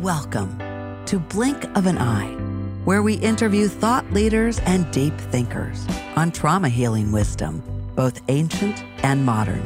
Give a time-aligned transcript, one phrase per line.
[0.00, 0.56] Welcome
[1.04, 2.32] to Blink of an Eye,
[2.86, 7.62] where we interview thought leaders and deep thinkers on trauma healing wisdom,
[7.96, 9.60] both ancient and modern,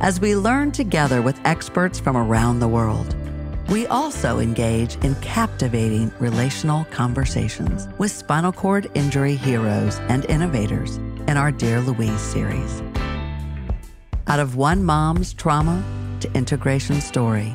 [0.00, 3.14] as we learn together with experts from around the world.
[3.68, 10.96] We also engage in captivating relational conversations with spinal cord injury heroes and innovators
[11.28, 12.82] in our Dear Louise series.
[14.26, 15.80] Out of one mom's trauma
[16.18, 17.54] to integration story,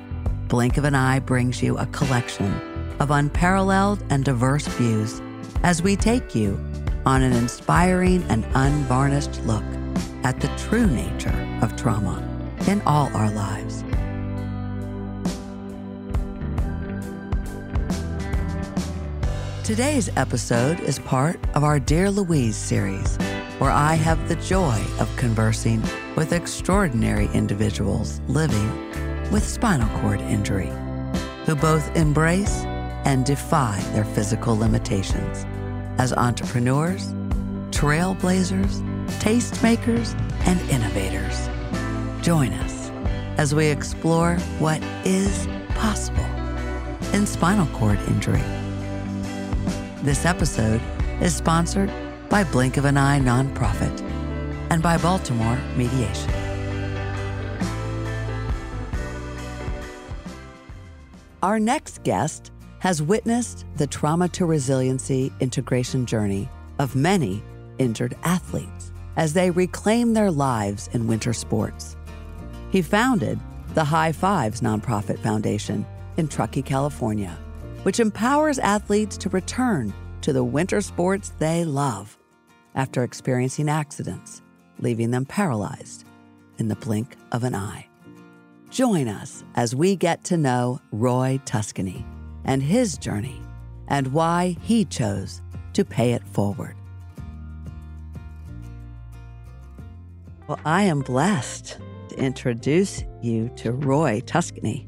[0.52, 2.54] Blink of an Eye brings you a collection
[3.00, 5.22] of unparalleled and diverse views
[5.64, 6.60] as we take you
[7.06, 9.64] on an inspiring and unvarnished look
[10.26, 12.20] at the true nature of trauma
[12.68, 13.86] in all our lives.
[19.66, 23.16] Today's episode is part of our Dear Louise series,
[23.60, 25.82] where I have the joy of conversing
[26.18, 28.91] with extraordinary individuals living
[29.32, 30.72] with spinal cord injury,
[31.46, 32.64] who both embrace
[33.06, 35.46] and defy their physical limitations
[35.98, 37.14] as entrepreneurs,
[37.72, 38.82] trailblazers,
[39.20, 40.14] tastemakers,
[40.46, 41.50] and innovators.
[42.24, 42.92] Join us
[43.38, 46.26] as we explore what is possible
[47.14, 48.44] in spinal cord injury.
[50.04, 50.82] This episode
[51.22, 51.92] is sponsored
[52.30, 54.02] by Blink of an Eye nonprofit
[54.70, 56.41] and by Baltimore Mediation.
[61.44, 66.48] Our next guest has witnessed the trauma to resiliency integration journey
[66.78, 67.42] of many
[67.80, 71.98] injured athletes as they reclaim their lives in winter sports.
[72.72, 73.40] He founded
[73.74, 75.84] the High Fives nonprofit foundation
[76.18, 77.36] in Truckee, California,
[77.82, 79.92] which empowers athletes to return
[80.22, 82.20] to the winter sports they love
[82.76, 84.44] after experiencing accidents,
[84.78, 86.06] leaving them paralyzed
[86.60, 87.88] in the blink of an eye.
[88.72, 92.06] Join us as we get to know Roy Tuscany
[92.46, 93.42] and his journey
[93.90, 95.42] and why he chose
[95.74, 96.74] to pay it forward.
[100.48, 101.80] Well, I am blessed
[102.10, 104.88] to introduce you to Roy Tuscany.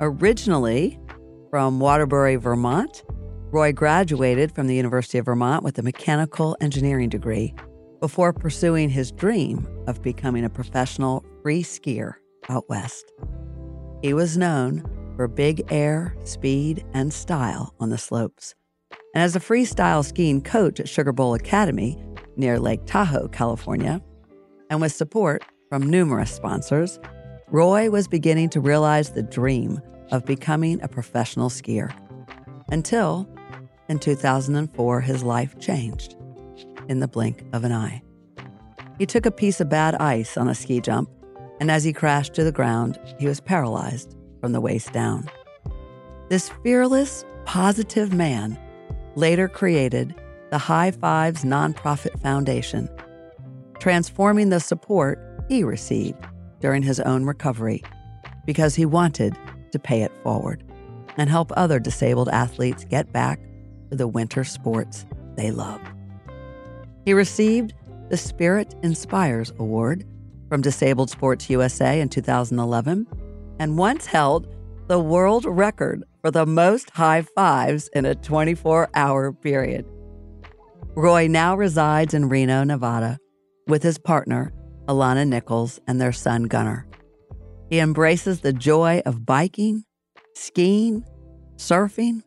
[0.00, 0.98] Originally
[1.50, 3.04] from Waterbury, Vermont,
[3.52, 7.54] Roy graduated from the University of Vermont with a mechanical engineering degree
[8.00, 12.14] before pursuing his dream of becoming a professional free skier
[12.48, 13.12] out west.
[14.02, 14.84] He was known
[15.16, 18.54] for big air, speed, and style on the slopes.
[19.14, 21.96] And as a freestyle skiing coach at Sugar Bowl Academy
[22.36, 24.02] near Lake Tahoe, California,
[24.70, 26.98] and with support from numerous sponsors,
[27.48, 31.94] Roy was beginning to realize the dream of becoming a professional skier.
[32.68, 33.28] Until,
[33.88, 36.16] in 2004, his life changed
[36.88, 38.02] in the blink of an eye.
[38.98, 41.08] He took a piece of bad ice on a ski jump
[41.60, 45.28] and as he crashed to the ground, he was paralyzed from the waist down.
[46.28, 48.58] This fearless, positive man
[49.14, 50.14] later created
[50.50, 52.88] the High Fives Nonprofit Foundation,
[53.78, 56.18] transforming the support he received
[56.60, 57.82] during his own recovery
[58.46, 59.36] because he wanted
[59.72, 60.62] to pay it forward
[61.16, 63.40] and help other disabled athletes get back
[63.90, 65.80] to the winter sports they love.
[67.04, 67.74] He received
[68.08, 70.04] the Spirit Inspires Award
[70.54, 73.08] from Disabled Sports USA in 2011
[73.58, 74.46] and once held
[74.86, 79.84] the world record for the most high fives in a 24 hour period.
[80.94, 83.18] Roy now resides in Reno, Nevada,
[83.66, 84.52] with his partner,
[84.86, 86.86] Alana Nichols, and their son, Gunnar.
[87.68, 89.82] He embraces the joy of biking,
[90.36, 91.04] skiing,
[91.56, 92.22] surfing,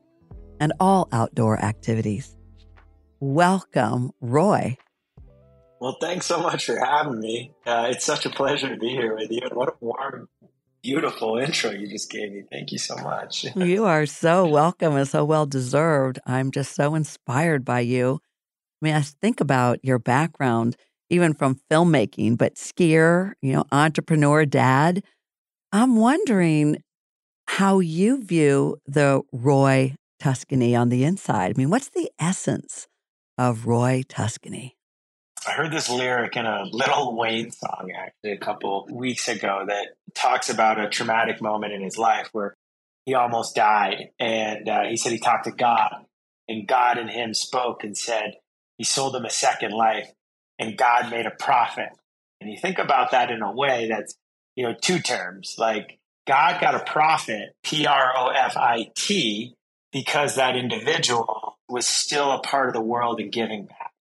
[0.59, 2.35] and all outdoor activities.
[3.21, 4.75] Welcome, Roy.
[5.79, 7.53] Well, thanks so much for having me.
[7.65, 9.41] Uh, it's such a pleasure to be here with you.
[9.53, 10.27] What a warm,
[10.81, 12.43] beautiful intro you just gave me.
[12.51, 13.45] Thank you so much.
[13.55, 16.19] you are so welcome and so well deserved.
[16.25, 18.19] I'm just so inspired by you.
[18.81, 20.77] I mean, I think about your background,
[21.09, 25.03] even from filmmaking, but skier, you know, entrepreneur, dad.
[25.71, 26.77] I'm wondering
[27.47, 31.51] how you view the Roy Tuscany on the inside.
[31.51, 32.87] I mean, what's the essence
[33.37, 34.76] of Roy Tuscany?
[35.47, 39.95] I heard this lyric in a Lil Wayne song actually a couple weeks ago that
[40.13, 42.57] talks about a traumatic moment in his life where
[43.05, 44.09] he almost died.
[44.19, 46.05] And uh, he said he talked to God,
[46.49, 48.33] and God and him spoke and said
[48.77, 50.11] he sold him a second life,
[50.59, 51.89] and God made a profit.
[52.41, 54.15] And you think about that in a way that's,
[54.57, 55.97] you know, two terms like
[56.27, 59.55] God got a profit, P R O F I T,
[59.93, 63.93] because that individual was still a part of the world and giving back.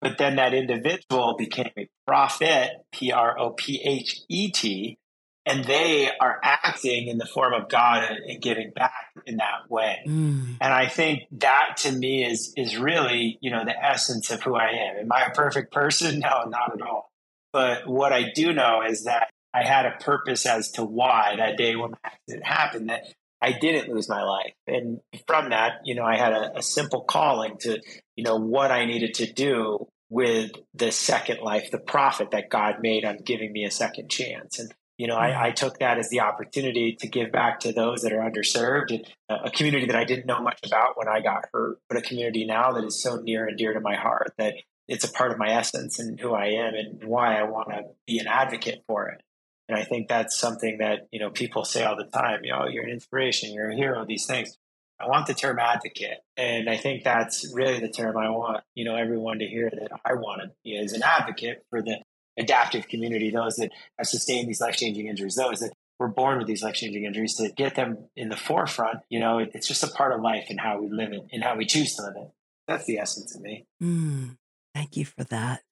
[0.00, 4.98] But then that individual became a prophet, P R O P H E T,
[5.46, 8.92] and they are acting in the form of God and giving back
[9.26, 9.98] in that way.
[10.06, 10.56] Mm.
[10.60, 14.54] And I think that to me is is really, you know, the essence of who
[14.54, 14.96] I am.
[15.00, 16.20] Am I a perfect person?
[16.30, 17.10] No, not at all.
[17.52, 21.56] But what I do know is that I had a purpose as to why that
[21.56, 23.04] day when accident happened that
[23.42, 24.52] I didn't lose my life.
[24.66, 27.80] And from that, you know, I had a, a simple calling to,
[28.16, 32.76] you know, what I needed to do with the second life, the profit that God
[32.80, 34.58] made on giving me a second chance.
[34.58, 35.42] And you know, I, mm-hmm.
[35.44, 39.06] I, took that as the opportunity to give back to those that are underserved and
[39.30, 42.02] uh, a community that I didn't know much about when I got hurt, but a
[42.02, 44.56] community now that is so near and dear to my heart that
[44.88, 47.84] it's a part of my essence and who I am and why I want to
[48.06, 49.22] be an advocate for it.
[49.70, 52.66] And I think that's something that, you know, people say all the time, you know,
[52.66, 54.58] you're an inspiration, you're a hero, these things.
[54.98, 56.18] I want the term advocate.
[56.36, 59.92] And I think that's really the term I want, you know, everyone to hear that
[60.04, 61.98] I want to be as an advocate for the
[62.36, 66.48] adaptive community, those that have sustained these life changing injuries, those that were born with
[66.48, 68.98] these life changing injuries, to get them in the forefront.
[69.08, 71.54] You know, it's just a part of life and how we live it and how
[71.54, 72.30] we choose to live it.
[72.66, 73.66] That's the essence of me.
[73.80, 74.36] Mm,
[74.74, 75.62] thank you for that.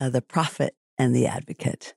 [0.00, 1.94] Uh, the prophet and the advocate.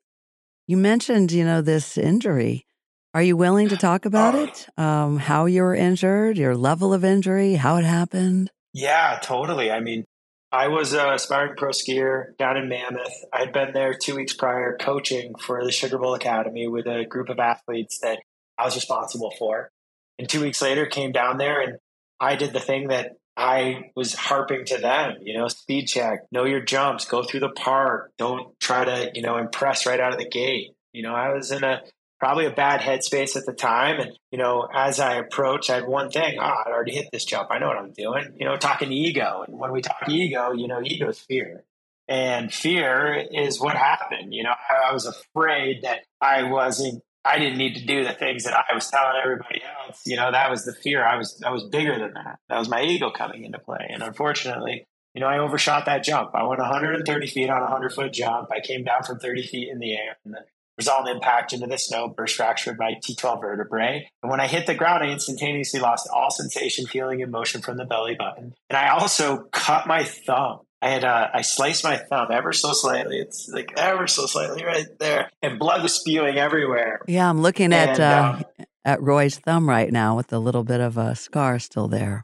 [0.67, 2.65] You mentioned, you know, this injury.
[3.13, 4.67] Are you willing to talk about uh, it?
[4.77, 8.51] Um, how you were injured, your level of injury, how it happened?
[8.73, 9.71] Yeah, totally.
[9.71, 10.05] I mean,
[10.51, 13.13] I was a aspiring pro skier down in Mammoth.
[13.31, 17.29] I'd been there two weeks prior coaching for the Sugar Bowl Academy with a group
[17.29, 18.19] of athletes that
[18.57, 19.69] I was responsible for.
[20.17, 21.77] And two weeks later, came down there and
[22.19, 26.45] I did the thing that I was harping to them, you know, speed check, know
[26.45, 30.19] your jumps, go through the park, don't try to, you know, impress right out of
[30.19, 30.71] the gate.
[30.93, 31.81] You know, I was in a
[32.19, 33.99] probably a bad headspace at the time.
[33.99, 37.09] And, you know, as I approached, I had one thing, ah, oh, I already hit
[37.11, 37.49] this jump.
[37.51, 38.35] I know what I'm doing.
[38.39, 39.43] You know, talking ego.
[39.47, 41.63] And when we talk ego, you know, ego is fear.
[42.07, 44.33] And fear is what happened.
[44.33, 48.13] You know, I, I was afraid that I wasn't I didn't need to do the
[48.13, 50.01] things that I was telling everybody else.
[50.05, 51.03] You know, that was the fear.
[51.03, 52.39] I was I was bigger than that.
[52.49, 53.89] That was my ego coming into play.
[53.89, 54.85] And unfortunately,
[55.15, 56.31] you know, I overshot that jump.
[56.35, 58.49] I went 130 feet on a 100 foot jump.
[58.51, 60.41] I came down from 30 feet in the air, and the
[60.77, 64.09] result impact into the snow, burst fractured my T12 vertebrae.
[64.21, 67.77] And when I hit the ground, I instantaneously lost all sensation, feeling, and motion from
[67.77, 68.53] the belly button.
[68.69, 70.59] And I also cut my thumb.
[70.85, 73.17] I had uh, I sliced my thumb ever so slightly.
[73.17, 77.01] It's like ever so slightly right there, and blood was spewing everywhere.
[77.07, 80.63] Yeah, I'm looking at and, uh, um, at Roy's thumb right now with a little
[80.63, 82.23] bit of a scar still there.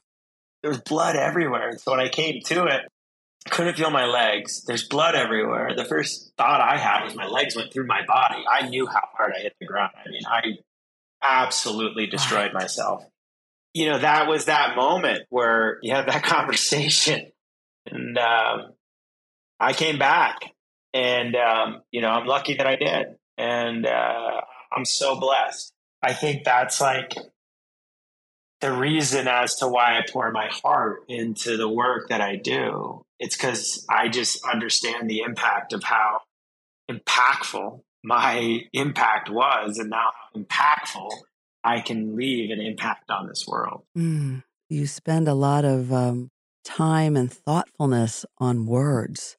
[0.62, 2.82] There was blood everywhere, and so when I came to it,
[3.48, 4.64] I couldn't feel my legs.
[4.64, 5.72] There's blood everywhere.
[5.76, 8.44] The first thought I had was my legs went through my body.
[8.48, 9.94] I knew how hard I hit the ground.
[9.98, 10.42] I mean, I
[11.24, 13.04] absolutely destroyed myself.
[13.74, 17.31] You know, that was that moment where you had that conversation.
[17.86, 18.74] And um,
[19.60, 20.54] I came back.
[20.94, 23.16] And, um, you know, I'm lucky that I did.
[23.38, 24.42] And uh,
[24.72, 25.74] I'm so blessed.
[26.02, 27.16] I think that's like
[28.60, 33.04] the reason as to why I pour my heart into the work that I do.
[33.20, 36.22] It's because I just understand the impact of how
[36.90, 41.10] impactful my impact was and now how impactful
[41.64, 43.84] I can leave an impact on this world.
[43.98, 46.30] Mm, you spend a lot of um,
[46.64, 49.38] time and thoughtfulness on words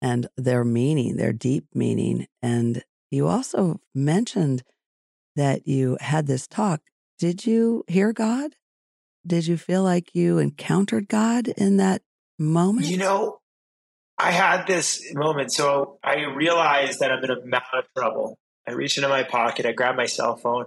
[0.00, 2.26] and their meaning, their deep meaning.
[2.42, 4.62] And you also mentioned
[5.36, 6.80] that you had this talk.
[7.18, 8.52] Did you hear God?
[9.26, 12.02] Did you feel like you encountered God in that
[12.38, 12.86] moment?
[12.86, 13.38] You know,
[14.16, 15.52] I had this moment.
[15.52, 18.38] So I realized that I'm in a amount of trouble.
[18.66, 20.66] I reached into my pocket, I grabbed my cell phone.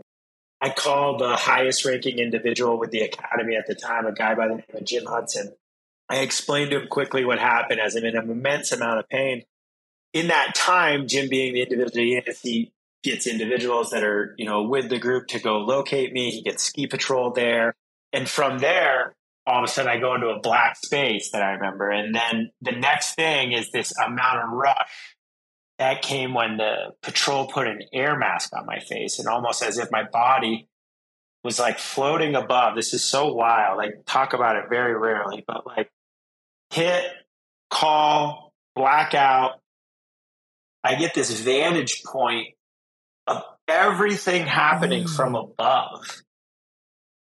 [0.63, 4.47] I called the highest ranking individual with the academy at the time, a guy by
[4.47, 5.53] the name of Jim Hudson.
[6.11, 9.43] I explained to him quickly what happened as I'm in an immense amount of pain.
[10.11, 14.45] In that time, Jim being the individual he is, he gets individuals that are, you
[14.45, 16.29] know, with the group to go locate me.
[16.29, 17.75] He gets ski patrol there.
[18.11, 19.15] And from there,
[19.47, 21.89] all of a sudden I go into a black space that I remember.
[21.89, 25.15] And then the next thing is this amount of rush
[25.79, 29.77] that came when the patrol put an air mask on my face and almost as
[29.77, 30.67] if my body
[31.45, 32.75] was like floating above.
[32.75, 33.79] This is so wild.
[33.79, 35.89] I talk about it very rarely, but like
[36.71, 37.05] hit,
[37.69, 39.59] call, blackout.
[40.83, 42.55] I get this vantage point
[43.27, 45.15] of everything happening mm.
[45.15, 46.23] from above.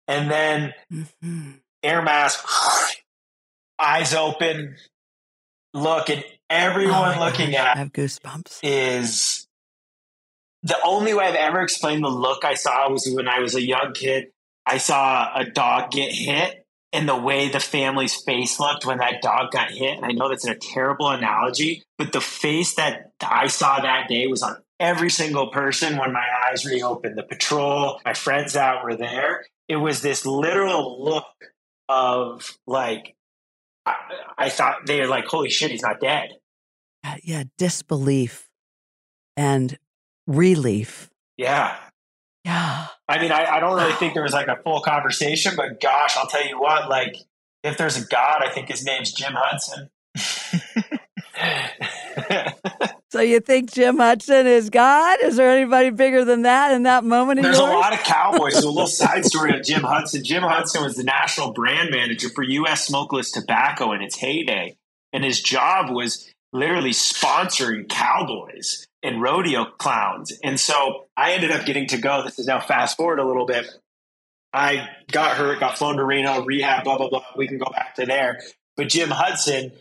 [0.07, 1.51] And then mm-hmm.
[1.83, 2.45] air mask,
[3.79, 4.75] eyes open,
[5.73, 8.59] look, and everyone oh looking gosh, at I have goosebumps.
[8.63, 9.47] is
[10.63, 13.61] the only way I've ever explained the look I saw was when I was a
[13.61, 14.27] young kid.
[14.65, 16.62] I saw a dog get hit
[16.93, 19.97] and the way the family's face looked when that dog got hit.
[19.97, 24.27] And I know that's a terrible analogy, but the face that I saw that day
[24.27, 27.17] was on every single person when my eyes reopened.
[27.17, 31.25] The patrol, my friends that were there, it was this literal look
[31.89, 33.15] of like,
[33.85, 33.95] I,
[34.37, 36.29] I thought they were like, holy shit, he's not dead.
[37.23, 38.49] Yeah, disbelief
[39.35, 39.77] and
[40.27, 41.09] relief.
[41.37, 41.75] Yeah.
[42.43, 42.87] Yeah.
[43.07, 46.17] I mean, I, I don't really think there was like a full conversation, but gosh,
[46.17, 47.17] I'll tell you what, like,
[47.63, 49.89] if there's a God, I think his name's Jim Hudson.
[53.09, 55.19] so you think Jim Hudson is God?
[55.23, 57.41] Is there anybody bigger than that in that moment?
[57.41, 57.69] There's yours?
[57.69, 58.59] a lot of cowboys.
[58.59, 60.23] So a little side story on Jim Hudson.
[60.23, 62.85] Jim Hudson was the national brand manager for U.S.
[62.85, 64.77] smokeless tobacco in its heyday,
[65.11, 70.31] and his job was literally sponsoring cowboys and rodeo clowns.
[70.43, 72.23] And so I ended up getting to go.
[72.23, 73.67] This is now fast forward a little bit.
[74.53, 77.25] I got hurt, got flown to Reno, rehab, blah, blah, blah.
[77.35, 78.39] We can go back to there.
[78.77, 79.71] But Jim Hudson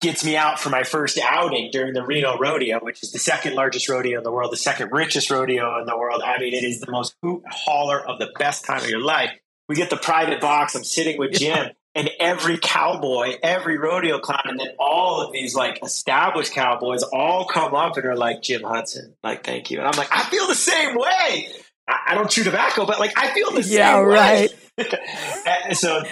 [0.00, 3.54] gets me out for my first outing during the Reno Rodeo, which is the second
[3.54, 6.22] largest rodeo in the world, the second richest rodeo in the world.
[6.24, 9.30] I mean, it is the most hoot hauler of the best time of your life.
[9.68, 10.74] We get the private box.
[10.74, 15.54] I'm sitting with Jim, and every cowboy, every rodeo clown, and then all of these
[15.54, 19.78] like established cowboys all come up and are like, Jim Hudson, like, thank you.
[19.78, 21.48] And I'm like, I feel the same way.
[21.86, 23.76] I, don't chew tobacco, but like I feel the same way.
[23.76, 25.72] yeah, right.
[25.76, 26.02] so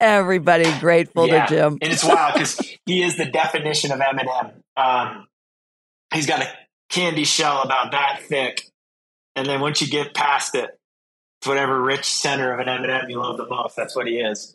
[0.00, 4.50] everybody grateful yeah, to Jim, and it's wild because he is the definition of M&M.
[4.76, 5.28] Um,
[6.12, 6.48] he's got a
[6.88, 8.66] candy shell about that thick,
[9.36, 10.79] and then once you get past it,
[11.46, 13.76] whatever rich center of an M&M you love the most.
[13.76, 14.52] That's what he is.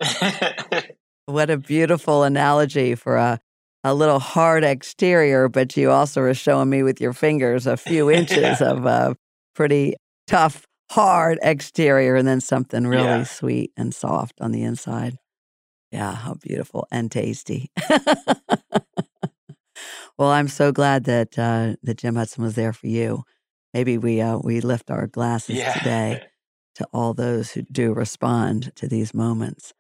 [1.26, 3.40] what a beautiful analogy for a
[3.84, 8.10] a little hard exterior, but you also are showing me with your fingers a few
[8.20, 8.72] inches yeah.
[8.72, 9.16] of a
[9.54, 9.94] pretty
[10.26, 13.24] tough, hard exterior, and then something really yeah.
[13.24, 15.18] sweet and soft on the inside.
[15.92, 17.70] Yeah, how beautiful and tasty.
[20.18, 23.24] well, I'm so glad that uh, that Jim Hudson was there for you.
[23.72, 25.74] Maybe we uh, we lift our glasses yeah.
[25.74, 26.24] today
[26.76, 29.74] to all those who do respond to these moments.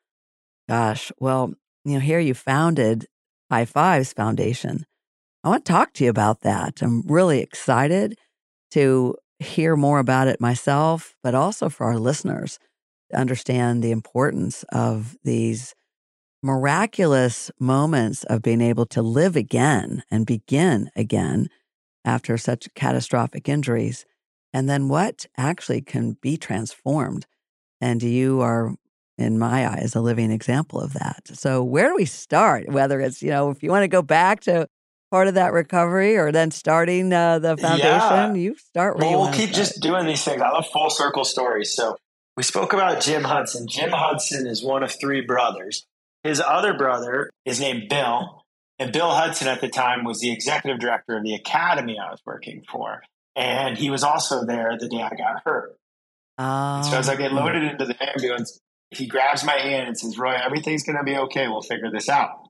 [0.68, 3.06] Gosh, well, you know, here you founded
[3.52, 4.86] High Fives Foundation.
[5.44, 6.82] I want to talk to you about that.
[6.82, 8.18] I'm really excited
[8.72, 12.58] to hear more about it myself, but also for our listeners
[13.12, 15.76] to understand the importance of these
[16.42, 21.50] miraculous moments of being able to live again and begin again
[22.04, 24.06] after such catastrophic injuries
[24.56, 27.26] and then what actually can be transformed.
[27.82, 28.74] And you are,
[29.18, 31.28] in my eyes, a living example of that.
[31.34, 32.70] So, where do we start?
[32.70, 34.70] Whether it's, you know, if you want to go back to
[35.12, 38.34] part of that recovery or then starting uh, the foundation, yeah.
[38.34, 40.42] you start well, we'll keep just doing these things.
[40.42, 41.76] I love full circle stories.
[41.76, 41.98] So,
[42.38, 43.68] we spoke about Jim Hudson.
[43.68, 45.86] Jim Hudson is one of three brothers.
[46.24, 48.42] His other brother is named Bill.
[48.80, 52.22] And Bill Hudson at the time was the executive director of the academy I was
[52.26, 53.02] working for.
[53.36, 55.78] And he was also there the day I got hurt.
[56.38, 56.82] Oh.
[56.84, 58.60] So as I get loaded into the ambulance,
[58.92, 61.48] he grabs my hand and says, Roy, everything's going to be okay.
[61.48, 62.50] We'll figure this out.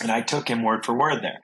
[0.00, 1.40] And I took him word for word there.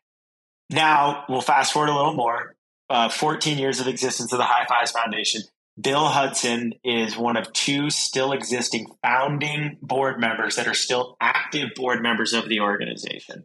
[0.70, 2.54] Now, we'll fast forward a little more.
[2.90, 5.42] Uh, 14 years of existence of the High Fives Foundation.
[5.80, 11.70] Bill Hudson is one of two still existing founding board members that are still active
[11.76, 13.44] board members of the organization.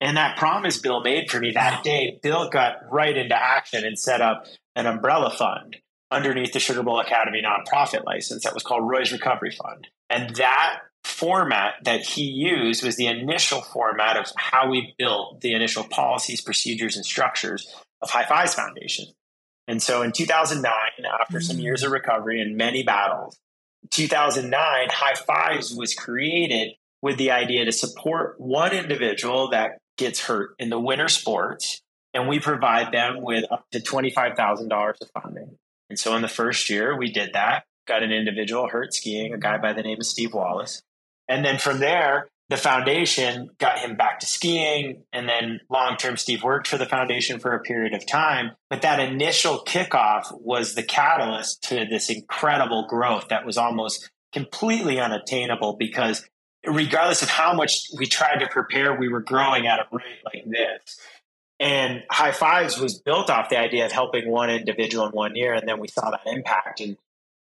[0.00, 3.98] And that promise Bill made for me that day, Bill got right into action and
[3.98, 4.46] set up
[4.78, 5.76] an umbrella fund
[6.10, 9.88] underneath the Sugar Bowl Academy nonprofit license that was called Roy's Recovery Fund.
[10.08, 15.52] And that format that he used was the initial format of how we built the
[15.52, 19.06] initial policies, procedures, and structures of High Fives Foundation.
[19.66, 20.72] And so in 2009,
[21.20, 21.62] after some mm.
[21.62, 23.36] years of recovery and many battles,
[23.90, 24.52] 2009,
[24.90, 30.70] High Fives was created with the idea to support one individual that gets hurt in
[30.70, 31.82] the winter sports
[32.14, 35.56] and we provide them with up to $25,000 of funding.
[35.90, 39.38] And so in the first year, we did that, got an individual hurt skiing, a
[39.38, 40.82] guy by the name of Steve Wallace.
[41.28, 45.04] And then from there, the foundation got him back to skiing.
[45.12, 48.52] And then long term, Steve worked for the foundation for a period of time.
[48.70, 54.98] But that initial kickoff was the catalyst to this incredible growth that was almost completely
[54.98, 56.26] unattainable because
[56.66, 60.44] regardless of how much we tried to prepare, we were growing at a rate like
[60.46, 60.98] this.
[61.60, 65.54] And High Fives was built off the idea of helping one individual in one year.
[65.54, 66.80] And then we saw that impact.
[66.80, 66.96] And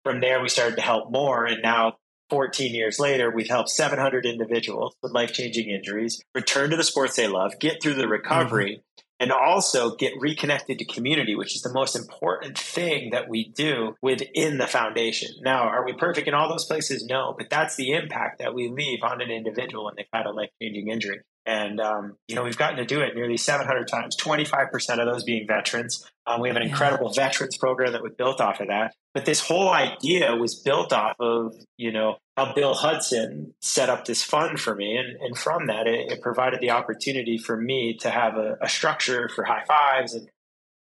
[0.05, 1.45] from there, we started to help more.
[1.45, 1.97] And now,
[2.31, 7.17] 14 years later, we've helped 700 individuals with life changing injuries return to the sports
[7.17, 9.03] they love, get through the recovery, mm-hmm.
[9.21, 13.95] and also get reconnected to community, which is the most important thing that we do
[14.03, 15.31] within the foundation.
[15.41, 17.07] Now, are we perfect in all those places?
[17.07, 20.33] No, but that's the impact that we leave on an individual when they've had a
[20.33, 21.21] life changing injury.
[21.47, 25.23] And, um, you know, we've gotten to do it nearly 700 times, 25% of those
[25.23, 26.05] being veterans.
[26.27, 27.25] Um, we have an incredible yeah.
[27.25, 28.95] veterans program that was built off of that.
[29.15, 34.05] But this whole idea was built off of, you know, how Bill Hudson set up
[34.05, 34.97] this fund for me.
[34.97, 38.69] And, and from that, it, it, provided the opportunity for me to have a, a
[38.69, 40.15] structure for high fives.
[40.15, 40.29] And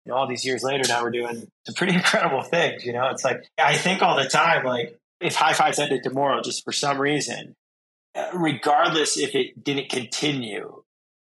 [0.07, 2.87] you know, all these years later, now we're doing some pretty incredible things.
[2.87, 6.41] You know, it's like, I think all the time, like, if high fives ended tomorrow,
[6.43, 7.55] just for some reason,
[8.33, 10.83] regardless if it didn't continue,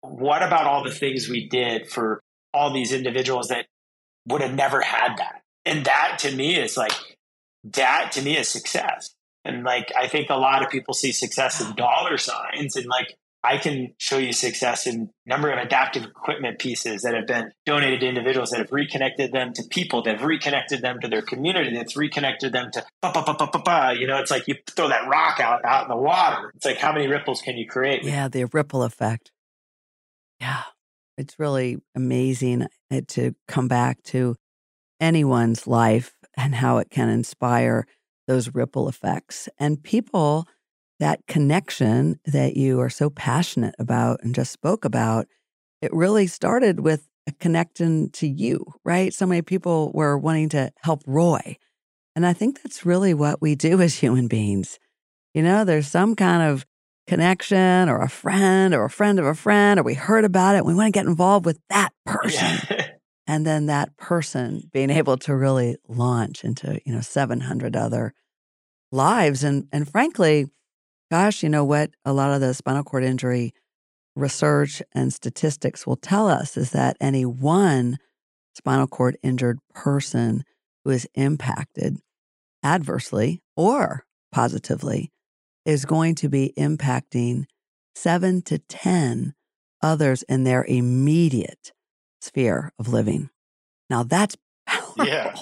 [0.02, 2.22] what about all the things we did for
[2.54, 3.66] all these individuals that
[4.28, 5.42] would have never had that?
[5.66, 6.94] And that to me is like,
[7.64, 9.14] that to me is success.
[9.44, 13.16] And like, I think a lot of people see success in dollar signs and like,
[13.44, 18.02] I can show you success in number of adaptive equipment pieces that have been donated
[18.02, 21.76] to individuals that have reconnected them to people, that have reconnected them to their community,
[21.76, 24.90] that's reconnected them to bah, bah, bah, bah, bah, you know, it's like you throw
[24.90, 26.52] that rock out out in the water.
[26.56, 28.04] It's like how many ripples can you create?
[28.04, 29.32] Yeah, the ripple effect.
[30.40, 30.64] Yeah.
[31.18, 34.36] It's really amazing uh, to come back to
[35.02, 37.86] anyone's life and how it can inspire
[38.28, 39.50] those ripple effects.
[39.58, 40.48] And people
[41.00, 45.28] that connection that you are so passionate about and just spoke about,
[45.82, 49.14] it really started with a connection to you, right?
[49.14, 51.58] So many people were wanting to help Roy.
[52.16, 54.80] And I think that's really what we do as human beings.
[55.34, 56.66] You know, there's some kind of
[57.08, 60.66] connection or a friend or a friend of a friend, or we heard about it.
[60.66, 62.78] we want to get involved with that person.
[63.30, 68.16] And then that person being able to really launch into, you know, 700 other
[68.92, 69.44] lives.
[69.44, 70.48] And, and frankly,
[71.12, 71.92] gosh, you know what?
[72.06, 73.54] A lot of the spinal cord injury
[74.16, 77.98] research and statistics will tell us is that any one
[78.56, 80.44] spinal cord injured person
[80.84, 81.98] who is impacted
[82.64, 85.12] adversely or positively
[85.66, 87.46] is going to be impacting
[87.96, 89.34] seven to 10
[89.82, 91.72] others in their immediate
[92.22, 93.30] sphere of living.
[93.90, 94.36] Now that's
[94.68, 95.06] powerful.
[95.06, 95.36] Yeah.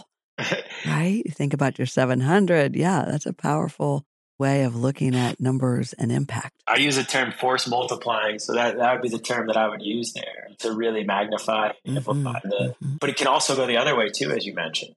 [0.85, 1.21] right?
[1.25, 2.75] You think about your 700.
[2.75, 4.05] Yeah, that's a powerful
[4.39, 6.61] way of looking at numbers and impact.
[6.67, 9.67] I use the term force multiplying, so that, that would be the term that I
[9.67, 12.75] would use there to really magnify and mm-hmm, amplify the.
[12.81, 12.97] Mm-hmm.
[12.97, 14.93] But it can also go the other way too, as you mentioned.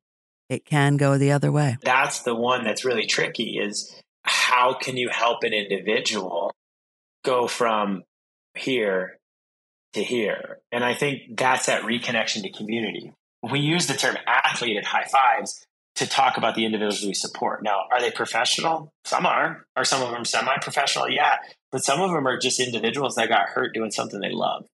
[0.48, 1.76] It can go the other way.
[1.82, 3.58] That's the one that's really tricky.
[3.58, 6.52] Is how can you help an individual
[7.24, 8.02] go from
[8.56, 9.16] here
[9.94, 10.58] to here?
[10.72, 13.12] And I think that's that reconnection to community.
[13.48, 15.64] we use the term athlete at high fives,
[15.96, 17.62] to talk about the individuals we support.
[17.62, 18.92] Now, are they professional?
[19.04, 19.66] Some are.
[19.76, 21.08] Are some of them semi professional?
[21.10, 21.36] Yeah.
[21.72, 24.66] But some of them are just individuals that got hurt doing something they love.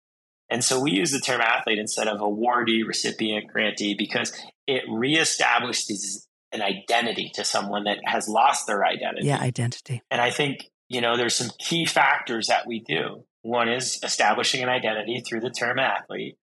[0.49, 4.33] And so we use the term athlete instead of awardee, recipient, grantee because
[4.67, 9.27] it reestablishes an identity to someone that has lost their identity.
[9.27, 10.03] Yeah, identity.
[10.11, 13.25] And I think, you know, there's some key factors that we do.
[13.43, 16.37] One is establishing an identity through the term athlete.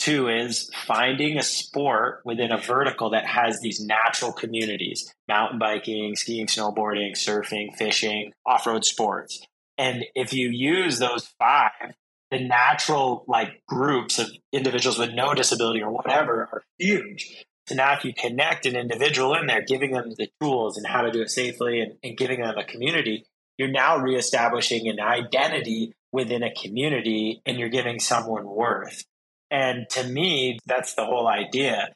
[0.00, 6.16] Two is finding a sport within a vertical that has these natural communities mountain biking,
[6.16, 9.46] skiing, snowboarding, surfing, fishing, off road sports.
[9.76, 11.94] And if you use those five,
[12.30, 17.44] the natural like groups of individuals with no disability or whatever are huge.
[17.66, 21.02] So now if you connect an individual in there, giving them the tools and how
[21.02, 23.26] to do it safely and, and giving them a community,
[23.58, 29.04] you're now reestablishing an identity within a community and you're giving someone worth.
[29.50, 31.88] And to me, that's the whole idea.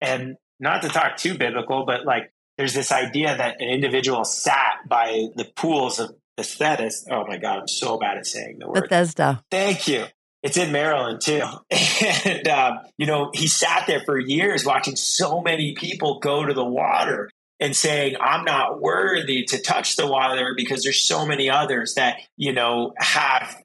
[0.00, 4.88] And not to talk too biblical, but like there's this idea that an individual sat
[4.88, 6.90] by the pools of Bethesda.
[7.10, 8.82] Oh my God, I'm so bad at saying the word.
[8.82, 9.42] Bethesda.
[9.50, 10.04] Thank you.
[10.42, 11.42] It's in Maryland too.
[12.24, 16.52] And, um, you know, he sat there for years watching so many people go to
[16.52, 21.48] the water and saying, I'm not worthy to touch the water because there's so many
[21.48, 23.56] others that, you know, have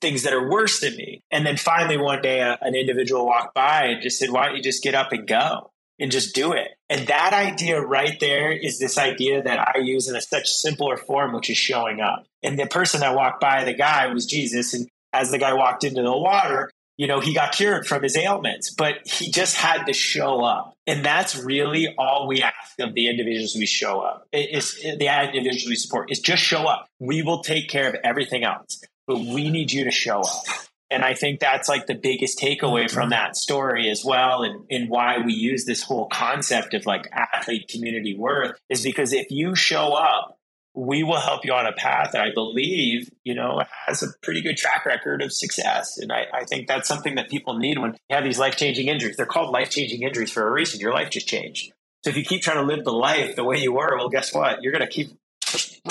[0.00, 1.22] things that are worse than me.
[1.30, 4.56] And then finally, one day, a, an individual walked by and just said, Why don't
[4.56, 6.68] you just get up and go and just do it?
[6.88, 10.96] And that idea right there is this idea that I use in a such simpler
[10.96, 12.26] form, which is showing up.
[12.42, 14.74] And the person that walked by, the guy, was Jesus.
[14.74, 18.16] And as the guy walked into the water, you know, he got cured from his
[18.16, 20.72] ailments, but he just had to show up.
[20.86, 24.26] And that's really all we ask of the individuals we show up.
[24.32, 26.88] Is the individuals we support is just show up.
[26.98, 30.44] We will take care of everything else but we need you to show up.
[30.90, 32.94] And I think that's like the biggest takeaway mm-hmm.
[32.94, 34.42] from that story as well.
[34.42, 39.12] And, and why we use this whole concept of like athlete community worth is because
[39.12, 40.38] if you show up,
[40.74, 44.42] we will help you on a path that I believe, you know, has a pretty
[44.42, 45.96] good track record of success.
[45.96, 48.88] And I, I think that's something that people need when you have these life changing
[48.88, 49.16] injuries.
[49.16, 50.78] They're called life changing injuries for a reason.
[50.78, 51.72] Your life just changed.
[52.04, 54.34] So if you keep trying to live the life the way you were, well, guess
[54.34, 54.62] what?
[54.62, 55.08] You're going to keep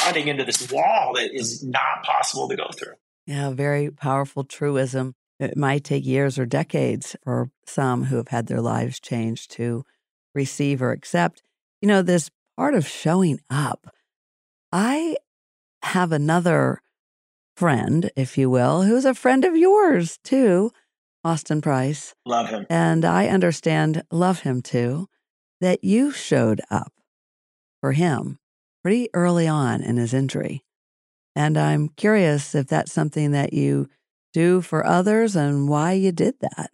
[0.06, 2.94] running into this wall that is not possible to go through.
[3.28, 5.16] Yeah, very powerful truism.
[5.40, 9.84] It might take years or decades for some who have had their lives changed to
[10.34, 11.42] receive or accept.
[11.82, 13.94] You know, this part of showing up.
[14.72, 15.18] I
[15.84, 16.82] have another
[17.56, 20.72] friend, if you will, who's a friend of yours too,
[21.24, 22.14] Austin Price.
[22.26, 22.66] Love him.
[22.70, 25.08] And I understand, love him too,
[25.62, 26.94] that you showed up
[27.82, 28.40] for him
[28.84, 30.65] pretty early on in his injury.
[31.36, 33.90] And I'm curious if that's something that you
[34.34, 36.72] do for others and why you did that.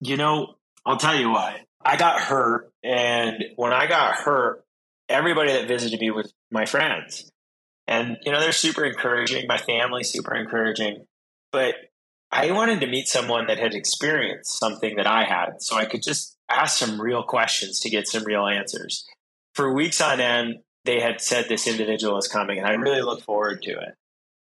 [0.00, 1.64] You know, I'll tell you why.
[1.84, 2.72] I got hurt.
[2.82, 4.64] And when I got hurt,
[5.08, 7.30] everybody that visited me was my friends.
[7.86, 9.46] And, you know, they're super encouraging.
[9.46, 11.06] My family's super encouraging.
[11.50, 11.74] But
[12.30, 16.02] I wanted to meet someone that had experienced something that I had so I could
[16.02, 19.06] just ask some real questions to get some real answers.
[19.54, 23.22] For weeks on end, they had said this individual is coming, and I really look
[23.22, 23.94] forward to it.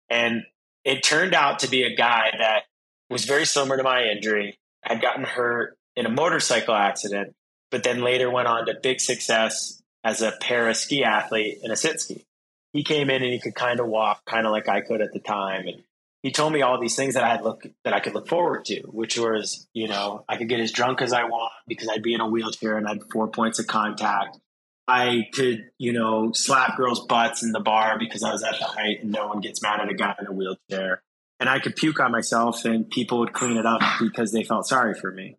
[0.10, 0.44] And
[0.84, 2.64] it turned out to be a guy that
[3.10, 7.36] was very similar to my injury, had gotten hurt in a motorcycle accident,
[7.72, 11.76] but then later went on to big success as a para ski athlete in a
[11.76, 12.26] sit ski.
[12.72, 15.12] He came in and he could kind of walk, kind of like I could at
[15.12, 15.68] the time.
[15.68, 15.84] And
[16.22, 18.82] he told me all these things that I look that I could look forward to,
[18.84, 22.14] which was, you know, I could get as drunk as I want because I'd be
[22.14, 24.38] in a wheelchair and I'd four points of contact.
[24.90, 28.66] I could, you know, slap girls' butts in the bar because I was at the
[28.66, 31.04] height and no one gets mad at a guy in a wheelchair.
[31.40, 34.68] And I could puke on myself and people would clean it up because they felt
[34.68, 35.38] sorry for me.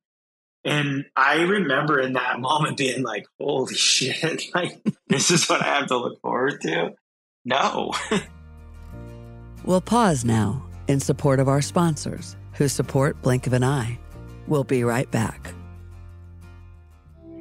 [0.64, 5.78] And I remember in that moment being like, holy shit, like this is what I
[5.78, 6.94] have to look forward to.
[7.44, 7.92] No.
[9.64, 13.98] we'll pause now in support of our sponsors who support Blink of an Eye.
[14.46, 15.54] We'll be right back.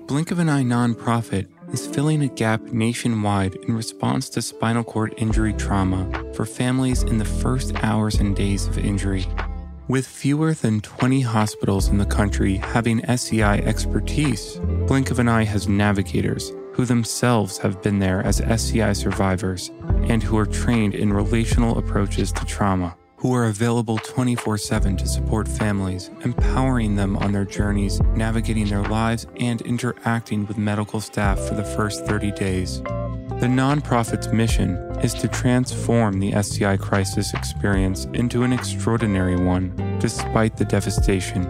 [0.07, 5.13] Blink of an Eye nonprofit is filling a gap nationwide in response to spinal cord
[5.17, 9.25] injury trauma for families in the first hours and days of injury.
[9.87, 15.45] With fewer than 20 hospitals in the country having SCI expertise, Blink of an Eye
[15.45, 19.71] has navigators who themselves have been there as SCI survivors
[20.03, 25.07] and who are trained in relational approaches to trauma who are available 24 7 to
[25.07, 31.37] support families, empowering them on their journeys, navigating their lives, and interacting with medical staff
[31.39, 32.81] for the first 30 days.
[32.81, 40.57] The nonprofit's mission is to transform the SCI crisis experience into an extraordinary one, despite
[40.57, 41.43] the devastation.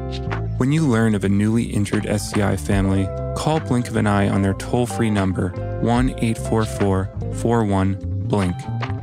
[0.58, 4.41] When you learn of a newly injured SCI family, call Blink of an Eye on
[4.41, 5.49] their toll free number
[5.82, 8.55] 1 844 41 Blink.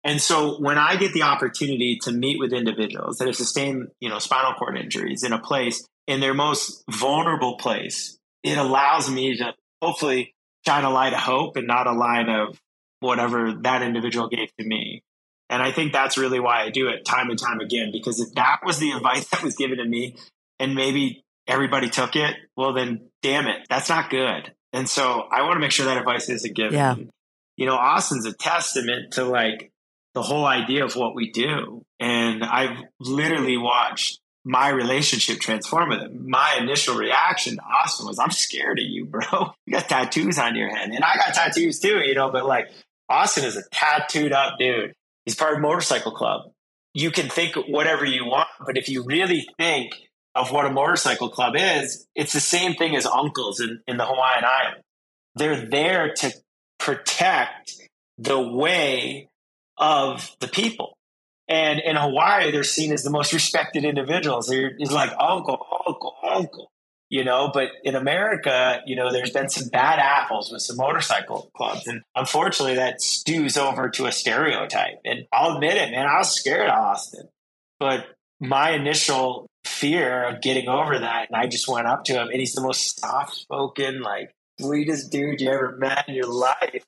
[0.08, 4.08] And so when I get the opportunity to meet with individuals that have sustained, you
[4.08, 9.36] know, spinal cord injuries in a place in their most vulnerable place, it allows me
[9.36, 10.34] to hopefully
[10.66, 12.58] shine a light of hope and not a light of
[13.02, 15.04] whatever that individual gave to me.
[15.50, 18.34] And I think that's really why I do it time and time again, because if
[18.36, 20.16] that was the advice that was given to me
[20.58, 24.54] and maybe everybody took it, well, then damn it, that's not good.
[24.72, 26.76] And so I want to make sure that advice isn't given.
[26.76, 26.96] Yeah.
[27.58, 29.74] You know, Austin's a testament to like
[30.18, 31.84] the whole idea of what we do.
[32.00, 36.28] And I've literally watched my relationship transform with him.
[36.28, 39.22] My initial reaction to Austin was, I'm scared of you, bro.
[39.68, 40.90] You got tattoos on your head.
[40.90, 42.70] And I got tattoos too, you know, but like
[43.08, 44.94] Austin is a tattooed up dude.
[45.26, 46.50] He's part of motorcycle club.
[46.96, 49.92] You can think whatever you want, but if you really think
[50.34, 54.06] of what a motorcycle club is, it's the same thing as uncles in, in the
[54.06, 54.84] Hawaiian Islands.
[55.36, 56.34] They're there to
[56.80, 57.74] protect
[58.18, 59.30] the way
[59.78, 60.98] of the people.
[61.50, 64.48] And in Hawaii, they're seen as the most respected individuals.
[64.48, 66.72] They're it's like uncle, uncle, uncle,
[67.10, 67.52] you know.
[67.54, 72.02] But in America, you know, there's been some bad apples with some motorcycle clubs, and
[72.16, 75.00] unfortunately, that stews over to a stereotype.
[75.06, 77.30] And I'll admit it, man, I was scared of Austin,
[77.80, 78.06] but
[78.42, 82.40] my initial fear of getting over that, and I just went up to him, and
[82.40, 86.84] he's the most soft-spoken, like sweetest dude you ever met in your life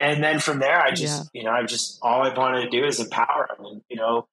[0.00, 1.40] and then from there, I just, yeah.
[1.40, 3.66] you know, I just all I wanted to do is empower them.
[3.66, 4.28] And, you know,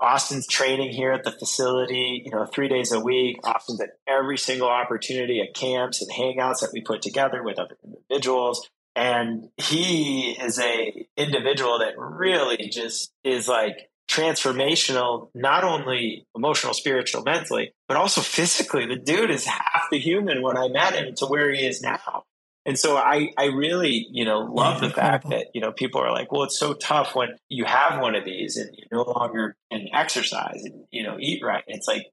[0.00, 3.38] Austin's training here at the facility, you know, three days a week.
[3.44, 7.76] Austin's at every single opportunity at camps and hangouts that we put together with other
[7.84, 8.68] individuals.
[8.94, 17.22] And he is a individual that really just is like transformational, not only emotional, spiritual,
[17.22, 18.86] mentally, but also physically.
[18.86, 22.24] The dude is half the human when I met him to where he is now.
[22.68, 25.30] And so I, I really, you know, love yeah, the incredible.
[25.30, 28.14] fact that, you know, people are like, well, it's so tough when you have one
[28.14, 31.64] of these and you no longer can exercise and, you know, eat right.
[31.66, 32.08] It's like,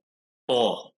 [0.47, 0.91] oh,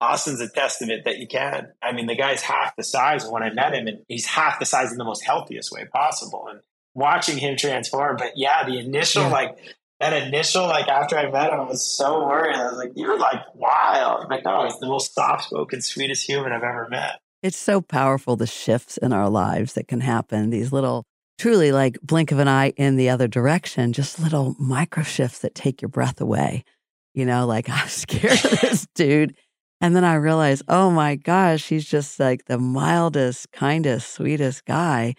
[0.00, 1.72] Austin's a testament that you can.
[1.82, 4.64] I mean, the guy's half the size when I met him and he's half the
[4.64, 6.46] size in the most healthiest way possible.
[6.48, 6.60] And
[6.94, 9.30] watching him transform, but yeah, the initial, yeah.
[9.30, 9.58] like,
[9.98, 12.54] that initial, like after I met him, I was so worried.
[12.54, 16.64] I was like, "You're like wild." But no, he's the most soft-spoken, sweetest human I've
[16.64, 17.20] ever met.
[17.44, 20.48] It's so powerful the shifts in our lives that can happen.
[20.48, 21.04] These little,
[21.38, 25.54] truly like blink of an eye in the other direction, just little micro shifts that
[25.54, 26.64] take your breath away.
[27.12, 29.36] You know, like I'm scared of this dude.
[29.82, 35.14] And then I realize, oh my gosh, he's just like the mildest, kindest, sweetest guy.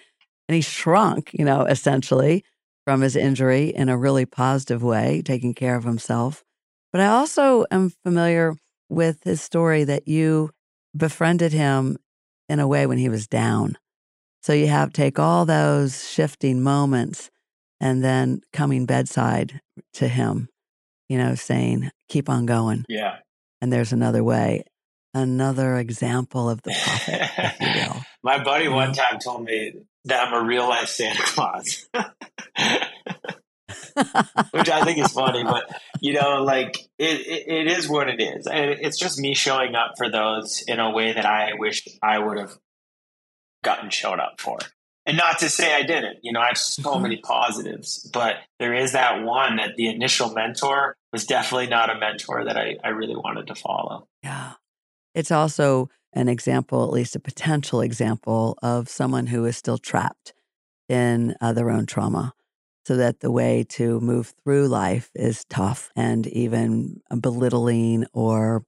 [0.50, 2.44] And he shrunk, you know, essentially
[2.86, 6.44] from his injury in a really positive way, taking care of himself.
[6.92, 8.56] But I also am familiar
[8.90, 10.50] with his story that you
[10.98, 11.98] befriended him
[12.50, 13.78] in a way when he was down.
[14.44, 17.32] So you have take all those shifting moments
[17.80, 19.60] and then coming bedside
[19.94, 20.50] to him,
[21.10, 22.86] you know, saying, keep on going.
[22.88, 23.18] Yeah.
[23.62, 24.64] And there's another way.
[25.14, 28.02] Another example of the prophet, if you will.
[28.24, 29.74] My buddy one time told me
[30.06, 31.88] that I'm a real life Santa Claus.
[34.52, 38.22] Which I think is funny, but you know, like it, it, it is what it
[38.22, 38.46] is.
[38.48, 42.20] And it's just me showing up for those in a way that I wish I
[42.20, 42.58] would have
[43.64, 44.60] gotten shown up for.
[45.08, 47.04] And not to say I didn't, you know, I have so mm-hmm.
[47.04, 52.00] many positives, but there is that one that the initial mentor was definitely not a
[52.00, 54.08] mentor that I, I really wanted to follow.
[54.24, 54.54] Yeah.
[55.14, 60.34] It's also an example, at least a potential example, of someone who is still trapped
[60.90, 62.34] in uh, their own trauma
[62.86, 68.64] so that the way to move through life is tough and even belittling or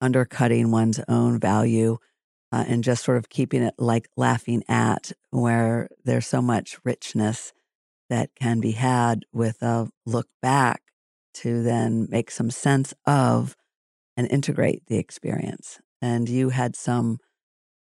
[0.00, 1.96] undercutting one's own value
[2.52, 7.52] uh, and just sort of keeping it like laughing at where there's so much richness
[8.10, 10.82] that can be had with a look back
[11.32, 13.56] to then make some sense of
[14.16, 15.80] and integrate the experience.
[16.02, 17.18] And you had some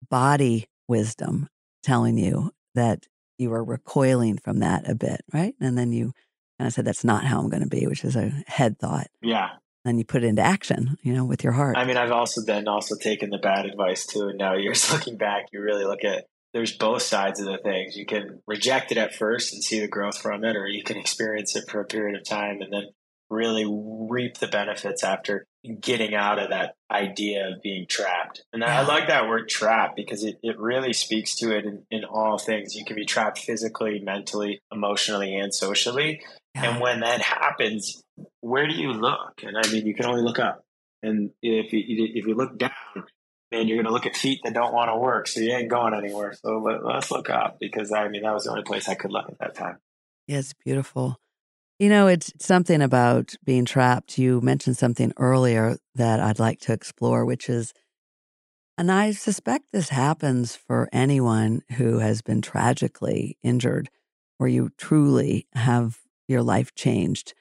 [0.09, 1.47] body wisdom
[1.81, 3.05] telling you that
[3.37, 5.53] you were recoiling from that a bit, right?
[5.59, 6.13] And then you
[6.59, 9.07] kind of said, that's not how I'm going to be, which is a head thought.
[9.21, 9.49] Yeah.
[9.85, 11.77] And you put it into action, you know, with your heart.
[11.77, 14.27] I mean, I've also then also taken the bad advice too.
[14.29, 17.95] And now you're looking back, you really look at there's both sides of the things.
[17.95, 20.97] You can reject it at first and see the growth from it, or you can
[20.97, 22.87] experience it for a period of time and then
[23.29, 25.45] really reap the benefits after
[25.81, 28.43] getting out of that idea of being trapped.
[28.53, 32.05] And I like that word trap because it, it really speaks to it in, in
[32.05, 32.75] all things.
[32.75, 36.21] You can be trapped physically, mentally, emotionally, and socially.
[36.55, 36.71] Yeah.
[36.71, 38.01] And when that happens,
[38.39, 39.41] where do you look?
[39.43, 40.63] And I mean, you can only look up.
[41.03, 41.83] And if you,
[42.15, 42.71] if you look down,
[43.51, 45.27] man, you're going to look at feet that don't want to work.
[45.27, 46.33] So you ain't going anywhere.
[46.33, 49.11] So let, us look up because I mean, that was the only place I could
[49.11, 49.77] look at that time.
[50.27, 51.17] Yes, beautiful.
[51.79, 54.17] You know, it's something about being trapped.
[54.17, 57.71] You mentioned something earlier that I'd like to explore, which is,
[58.79, 63.89] and I suspect this happens for anyone who has been tragically injured,
[64.39, 67.35] where you truly have your life changed.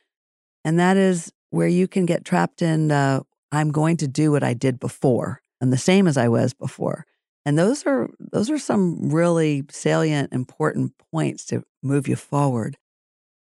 [0.65, 4.53] And that is where you can get trapped in, I'm going to do what I
[4.53, 7.07] did before and the same as I was before.
[7.47, 12.77] And those are those are some really salient, important points to move you forward.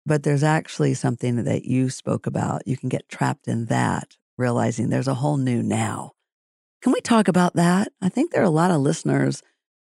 [0.05, 2.67] But there's actually something that you spoke about.
[2.67, 6.11] You can get trapped in that, realizing there's a whole new now.
[6.81, 7.87] Can we talk about that?
[8.01, 9.41] I think there are a lot of listeners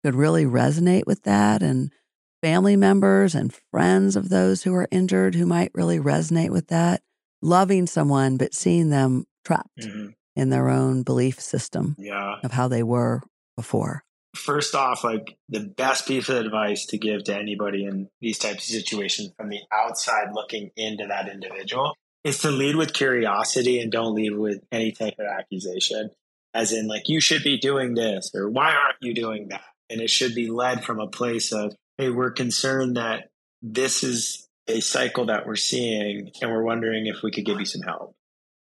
[0.04, 1.94] could really resonate with that and
[2.42, 7.02] family members and friends of those who are injured who might really resonate with that.
[7.42, 9.70] Loving someone, but seeing them trapped.
[9.80, 10.08] Mm-hmm.
[10.36, 12.38] in their own belief system Yeah.
[12.44, 13.22] of how they were
[13.56, 14.04] before.
[14.36, 18.70] First off, like the best piece of advice to give to anybody in these types
[18.70, 23.92] of situations from the outside looking into that individual is to lead with curiosity and
[23.92, 26.10] don't lead with any type of accusation.
[26.54, 29.64] As in, like, you should be doing this or why aren't you doing that?
[29.90, 33.30] And it should be led from a place of, hey, we're concerned that
[33.62, 37.66] this is a cycle that we're seeing and we're wondering if we could give you
[37.66, 38.16] some help.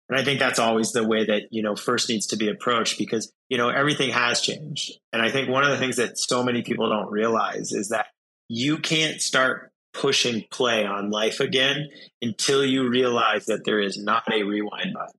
[0.09, 2.97] And I think that's always the way that, you know, first needs to be approached
[2.99, 4.92] because, you know, everything has changed.
[5.12, 8.07] And I think one of the things that so many people don't realize is that
[8.49, 11.88] you can't start pushing play on life again
[12.23, 15.18] until you realize that there is not a rewind button.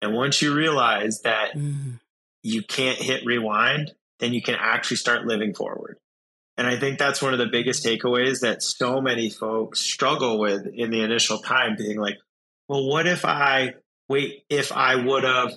[0.00, 2.00] And once you realize that Mm.
[2.42, 5.98] you can't hit rewind, then you can actually start living forward.
[6.56, 10.66] And I think that's one of the biggest takeaways that so many folks struggle with
[10.72, 12.16] in the initial time being like,
[12.68, 13.74] well, what if I
[14.08, 15.54] wait, if I would have,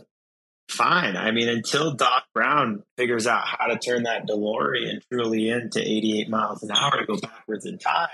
[0.69, 1.17] fine.
[1.17, 6.29] I mean, until Doc Brown figures out how to turn that DeLorean truly into 88
[6.29, 8.09] miles an hour to go backwards in time,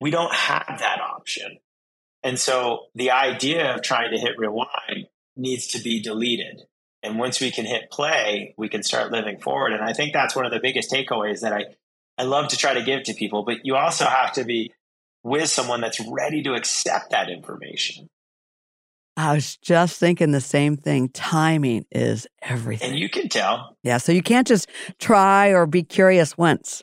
[0.00, 1.58] we don't have that option.
[2.22, 6.62] And so the idea of trying to hit rewind needs to be deleted.
[7.02, 9.72] And once we can hit play, we can start living forward.
[9.72, 11.64] And I think that's one of the biggest takeaways that I,
[12.16, 13.44] I love to try to give to people.
[13.44, 14.72] But you also have to be
[15.24, 18.08] with someone that's ready to accept that information.
[19.16, 21.10] I was just thinking the same thing.
[21.10, 22.90] Timing is everything.
[22.90, 23.76] And you can tell.
[23.82, 23.98] yeah.
[23.98, 26.82] So you can't just try or be curious once,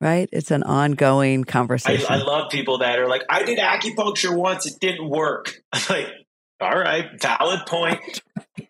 [0.00, 0.28] right?
[0.32, 2.06] It's an ongoing I, conversation.
[2.10, 5.62] I love people that are like, I did acupuncture once, it didn't work.
[5.72, 6.08] I'm like,
[6.60, 8.22] all right, valid point.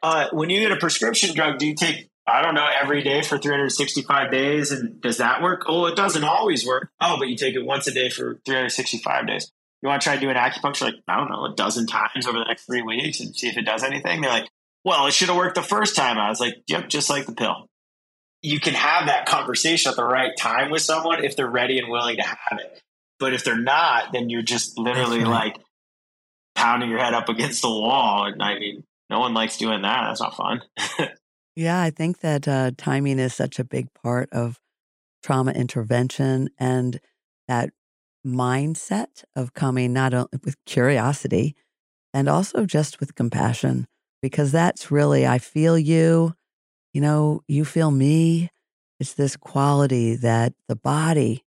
[0.03, 3.23] Uh, when you get a prescription drug, do you take, I don't know, every day
[3.23, 4.71] for 365 days?
[4.71, 5.65] And does that work?
[5.67, 6.91] Oh, it doesn't always work.
[7.01, 9.53] Oh, but you take it once a day for 365 days.
[9.83, 12.45] You want to try doing acupuncture like, I don't know, a dozen times over the
[12.45, 14.21] next three weeks and see if it does anything?
[14.21, 14.49] They're like,
[14.85, 16.19] well, it should have worked the first time.
[16.19, 17.67] I was like, yep, just like the pill.
[18.43, 21.89] You can have that conversation at the right time with someone if they're ready and
[21.89, 22.81] willing to have it.
[23.19, 25.59] But if they're not, then you're just literally like
[26.55, 28.27] pounding your head up against the wall.
[28.27, 30.09] And I mean, no one likes doing that.
[30.09, 30.63] That's not fun.
[31.55, 34.59] Yeah, I think that uh, timing is such a big part of
[35.23, 36.99] trauma intervention and
[37.47, 37.71] that
[38.27, 41.55] mindset of coming not only with curiosity
[42.15, 43.87] and also just with compassion,
[44.21, 46.35] because that's really, I feel you,
[46.93, 48.51] you know, you feel me.
[49.01, 51.43] It's this quality that the body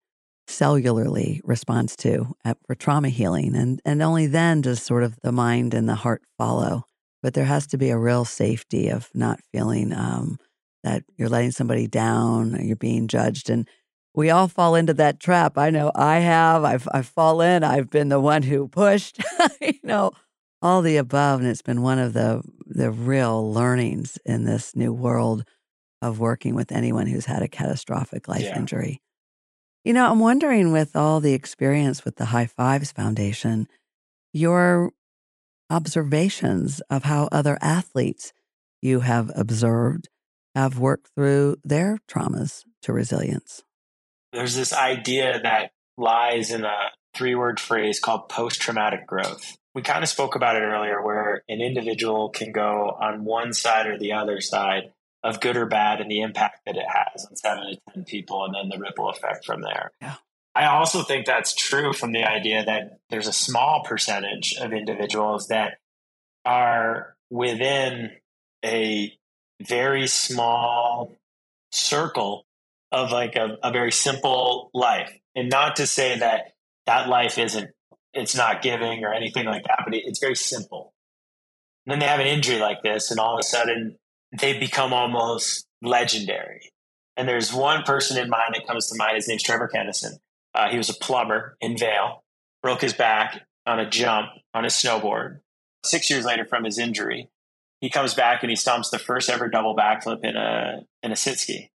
[0.49, 3.55] cellularly responds to at, for trauma healing.
[3.55, 6.87] And, and only then does sort of the mind and the heart follow.
[7.23, 10.39] But there has to be a real safety of not feeling um,
[10.83, 13.49] that you're letting somebody down, or you're being judged.
[13.49, 13.69] And
[14.15, 15.59] we all fall into that trap.
[15.59, 16.65] I know I have.
[16.65, 17.65] I've I've fallen.
[17.65, 19.23] I've been the one who pushed.
[19.61, 20.13] you know,
[20.63, 24.93] all the above, and it's been one of the the real learnings in this new
[24.93, 25.45] world
[26.01, 28.59] of working with anyone who's had a catastrophic life Yeah.
[28.59, 29.01] injury.
[29.85, 33.69] You know, I'm wondering with all the experience with the High Fives Foundation,
[34.33, 34.93] your
[35.71, 38.33] observations of how other athletes
[38.81, 40.09] you have observed
[40.55, 43.63] have worked through their traumas to resilience.
[44.35, 49.57] There's this idea that lies in a three word phrase called post traumatic growth.
[49.75, 53.87] We kind of spoke about it earlier, where an individual can go on one side
[53.87, 54.93] or the other side
[55.23, 58.45] of good or bad and the impact that it has on seven to 10 people,
[58.45, 59.91] and then the ripple effect from there.
[60.01, 60.17] Yeah.
[60.55, 65.49] I also think that's true from the idea that there's a small percentage of individuals
[65.49, 65.79] that
[66.45, 68.13] are within
[68.65, 69.13] a
[69.61, 71.17] very small
[71.73, 72.45] circle
[72.95, 75.13] of like a, a very simple life.
[75.35, 76.53] And not to say that
[76.87, 77.71] that life isn't,
[78.13, 80.95] it's not giving or anything like that, but it, it's very simple.
[81.85, 83.97] And then they have an injury like this, and all of a sudden
[84.41, 86.71] they become almost legendary.
[87.17, 89.17] And there's one person in mind that comes to mind.
[89.17, 90.15] His name's Trevor Kennison.
[90.55, 92.23] Uh, he was a plumber in Vail,
[92.63, 95.41] broke his back on a jump on a snowboard.
[95.85, 97.29] Six years later, from his injury,
[97.81, 101.17] he comes back and he stomps the first ever double backflip in a in a
[101.17, 101.71] sit ski.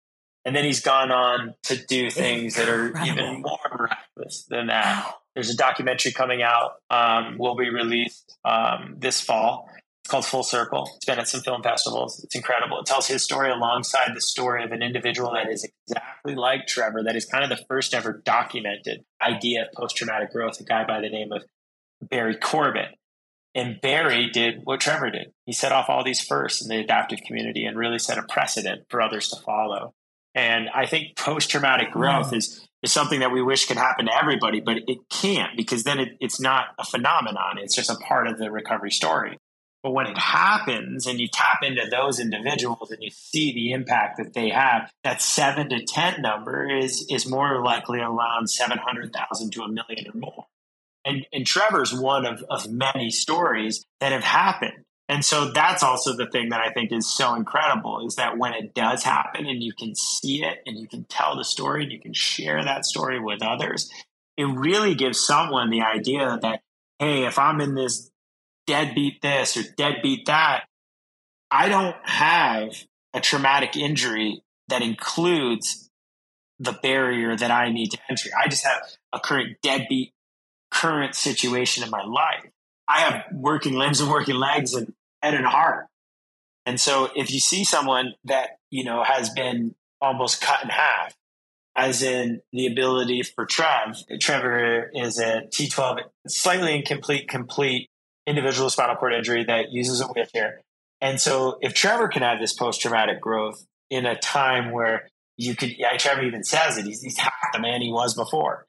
[0.44, 5.14] And then he's gone on to do things that are even more miraculous than that.
[5.34, 9.68] There's a documentary coming out, um, will be released um, this fall.
[10.08, 10.90] It's called Full Circle.
[10.96, 12.24] It's been at some film festivals.
[12.24, 12.80] It's incredible.
[12.80, 17.04] It tells his story alongside the story of an individual that is exactly like Trevor,
[17.04, 20.86] that is kind of the first ever documented idea of post traumatic growth, a guy
[20.86, 21.44] by the name of
[22.00, 22.96] Barry Corbett.
[23.54, 25.32] And Barry did what Trevor did.
[25.44, 28.86] He set off all these firsts in the adaptive community and really set a precedent
[28.88, 29.94] for others to follow.
[30.38, 34.16] And I think post traumatic growth is is something that we wish could happen to
[34.16, 37.58] everybody, but it can't because then it, it's not a phenomenon.
[37.58, 39.36] It's just a part of the recovery story.
[39.82, 44.18] But when it happens and you tap into those individuals and you see the impact
[44.18, 49.62] that they have, that seven to 10 number is, is more likely around 700,000 to
[49.62, 50.46] a million or more.
[51.04, 54.84] And, and Trevor's one of, of many stories that have happened.
[55.08, 58.52] And so that's also the thing that I think is so incredible is that when
[58.52, 61.92] it does happen and you can see it and you can tell the story and
[61.92, 63.90] you can share that story with others,
[64.36, 66.60] it really gives someone the idea that,
[66.98, 68.10] hey, if I'm in this
[68.66, 70.64] deadbeat this or deadbeat that,
[71.50, 72.84] I don't have
[73.14, 75.88] a traumatic injury that includes
[76.58, 78.28] the barrier that I need to enter.
[78.38, 78.82] I just have
[79.12, 80.12] a current deadbeat
[80.70, 82.50] current situation in my life.
[82.88, 85.86] I have working limbs and working legs and head and heart.
[86.64, 91.14] And so if you see someone that, you know, has been almost cut in half,
[91.76, 97.88] as in the ability for Trev, Trevor is a T12, slightly incomplete, complete
[98.26, 100.60] individual spinal cord injury that uses a wheelchair.
[101.00, 105.54] And so if Trevor can have this post traumatic growth in a time where you
[105.54, 108.66] could, yeah, Trevor even says it, he's, he's half the man he was before.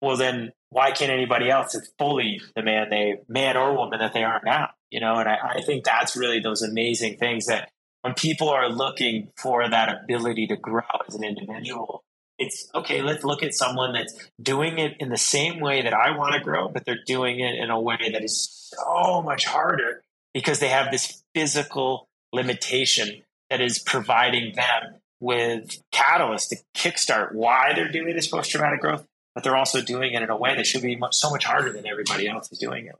[0.00, 4.12] Well, then why can't anybody else is fully the man they, man or woman that
[4.12, 4.68] they are now?
[4.90, 7.70] You know, and I, I think that's really those amazing things that
[8.02, 12.04] when people are looking for that ability to grow as an individual,
[12.38, 16.14] it's okay, let's look at someone that's doing it in the same way that I
[16.14, 20.02] want to grow, but they're doing it in a way that is so much harder
[20.34, 27.72] because they have this physical limitation that is providing them with catalyst to kickstart why
[27.74, 29.06] they're doing this post traumatic growth,
[29.36, 31.70] but they're also doing it in a way that should be much, so much harder
[31.70, 32.94] than everybody else is doing it.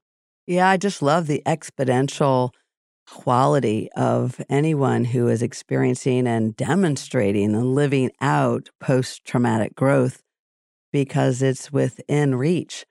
[0.47, 2.51] Yeah, I just love the exponential
[3.07, 10.22] quality of anyone who is experiencing and demonstrating and living out post traumatic growth
[10.93, 12.84] because it's within reach,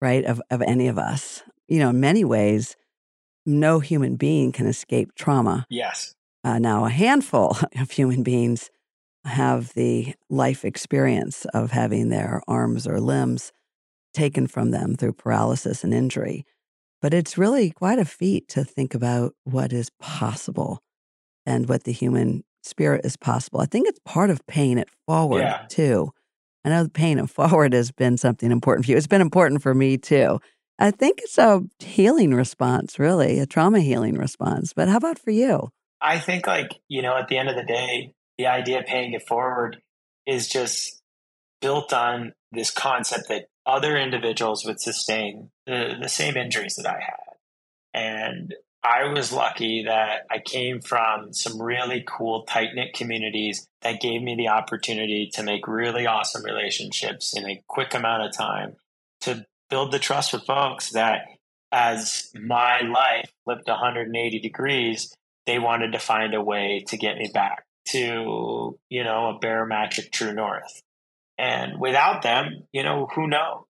[0.00, 1.42] right, of, of any of us.
[1.66, 2.76] You know, in many ways,
[3.44, 5.66] no human being can escape trauma.
[5.68, 6.14] Yes.
[6.44, 8.70] Uh, now, a handful of human beings
[9.24, 13.52] have the life experience of having their arms or limbs
[14.14, 16.44] taken from them through paralysis and injury.
[17.00, 20.82] But it's really quite a feat to think about what is possible
[21.46, 23.60] and what the human spirit is possible.
[23.60, 25.66] I think it's part of paying it forward Yeah.
[25.68, 26.10] too.
[26.64, 28.96] I know paying it forward has been something important for you.
[28.96, 30.38] It's been important for me too.
[30.78, 34.72] I think it's a healing response, really, a trauma healing response.
[34.72, 35.70] But how about for you?
[36.00, 39.12] I think, like, you know, at the end of the day, the idea of paying
[39.12, 39.80] it forward
[40.26, 41.00] is just
[41.60, 46.98] built on this concept that other individuals would sustain the, the same injuries that I
[46.98, 47.36] had.
[47.94, 54.00] And I was lucky that I came from some really cool, tight knit communities that
[54.00, 58.74] gave me the opportunity to make really awesome relationships in a quick amount of time
[59.20, 61.26] to build the trust with folks that
[61.70, 65.14] as my life flipped 180 degrees,
[65.46, 70.12] they wanted to find a way to get me back to, you know, a barometric
[70.12, 70.82] true north.
[71.38, 73.64] And without them, you know, who knows?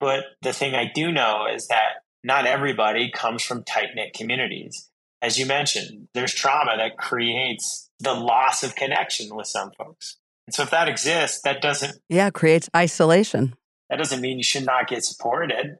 [0.00, 4.88] But the thing I do know is that not everybody comes from tight knit communities.
[5.22, 10.16] As you mentioned, there's trauma that creates the loss of connection with some folks.
[10.46, 13.54] And so if that exists, that doesn't Yeah, creates isolation.
[13.88, 15.76] that doesn't mean you should not get supported.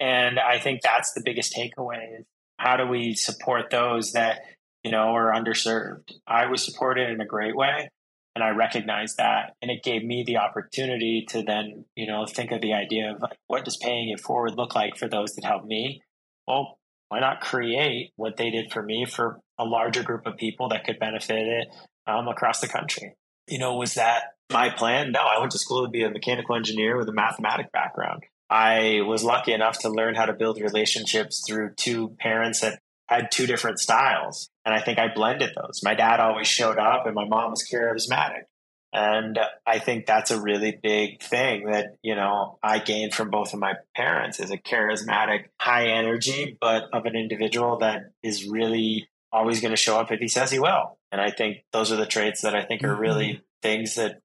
[0.00, 2.26] And I think that's the biggest takeaway is
[2.58, 4.40] how do we support those that,
[4.84, 6.12] you know, or underserved?
[6.26, 7.88] I was supported in a great way
[8.34, 9.54] and I recognized that.
[9.60, 13.20] And it gave me the opportunity to then, you know, think of the idea of
[13.20, 16.02] like, what does paying it forward look like for those that helped me?
[16.46, 16.78] Well,
[17.08, 20.84] why not create what they did for me for a larger group of people that
[20.84, 21.68] could benefit it
[22.06, 23.14] um, across the country?
[23.48, 25.12] You know, was that my plan?
[25.12, 28.22] No, I went to school to be a mechanical engineer with a mathematic background.
[28.48, 32.80] I was lucky enough to learn how to build relationships through two parents that
[33.14, 34.48] had two different styles.
[34.64, 35.80] And I think I blended those.
[35.82, 38.44] My dad always showed up and my mom was charismatic.
[38.92, 43.54] And I think that's a really big thing that, you know, I gained from both
[43.54, 49.08] of my parents is a charismatic, high energy, but of an individual that is really
[49.32, 50.98] always going to show up if he says he will.
[51.10, 53.00] And I think those are the traits that I think are mm-hmm.
[53.00, 54.20] really things that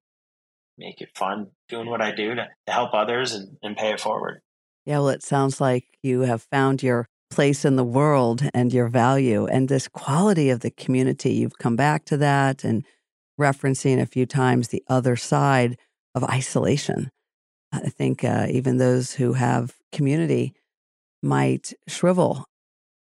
[0.78, 4.02] make it fun doing what I do to, to help others and, and pay it
[4.02, 4.42] forward.
[4.86, 8.88] Yeah, well, it sounds like you have found your place in the world and your
[8.88, 11.34] value and this quality of the community.
[11.34, 12.86] You've come back to that and
[13.40, 15.78] referencing a few times the other side
[16.16, 17.12] of isolation.
[17.72, 20.54] I think uh, even those who have community
[21.22, 22.46] might shrivel,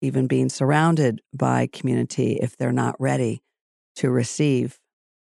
[0.02, 3.42] even being surrounded by community if they're not ready
[3.96, 4.78] to receive.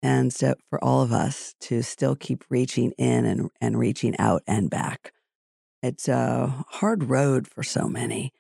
[0.02, 4.42] And so for all of us to still keep reaching in and, and reaching out
[4.46, 5.12] and back.
[5.82, 8.32] It's a hard road for so many.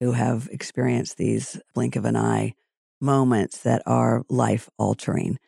[0.00, 2.54] Who have experienced these blink of an eye
[3.00, 5.38] moments that are life altering.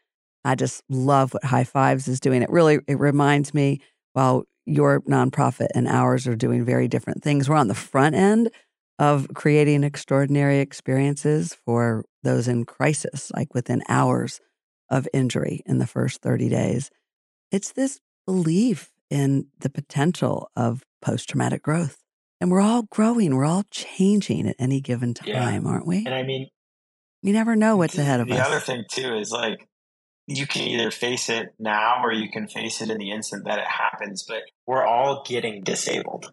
[0.45, 2.43] I just love what High Fives is doing.
[2.43, 3.81] It really it reminds me
[4.13, 7.49] while your nonprofit and ours are doing very different things.
[7.49, 8.51] We're on the front end
[8.99, 14.41] of creating extraordinary experiences for those in crisis, like within hours
[14.89, 16.91] of injury in the first 30 days.
[17.51, 22.02] It's this belief in the potential of post traumatic growth.
[22.43, 25.61] And we're all growing, we're all changing at any given time, yeah.
[25.65, 25.99] aren't we?
[25.99, 26.49] And I mean,
[27.23, 28.41] you never know what's ahead of the us.
[28.41, 29.69] The other thing, too, is like
[30.27, 33.61] you can either face it now or you can face it in the instant that
[33.61, 36.33] it happens, but we're all getting disabled.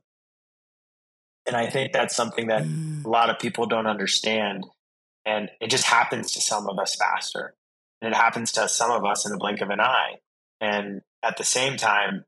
[1.46, 3.06] And I think that's something that mm.
[3.06, 4.64] a lot of people don't understand.
[5.28, 7.54] And it just happens to some of us faster.
[8.02, 10.16] And it happens to some of us in the blink of an eye.
[10.60, 12.26] And at the same time,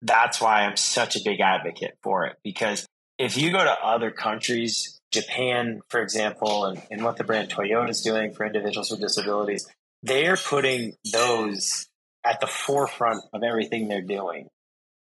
[0.00, 2.36] that's why I'm such a big advocate for it.
[2.44, 2.86] Because
[3.20, 7.90] if you go to other countries, Japan, for example, and, and what the brand Toyota
[7.90, 9.68] is doing for individuals with disabilities,
[10.02, 11.86] they are putting those
[12.24, 14.48] at the forefront of everything they're doing.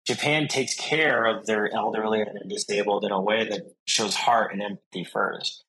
[0.05, 4.51] Japan takes care of their elderly and their disabled in a way that shows heart
[4.51, 5.63] and empathy first.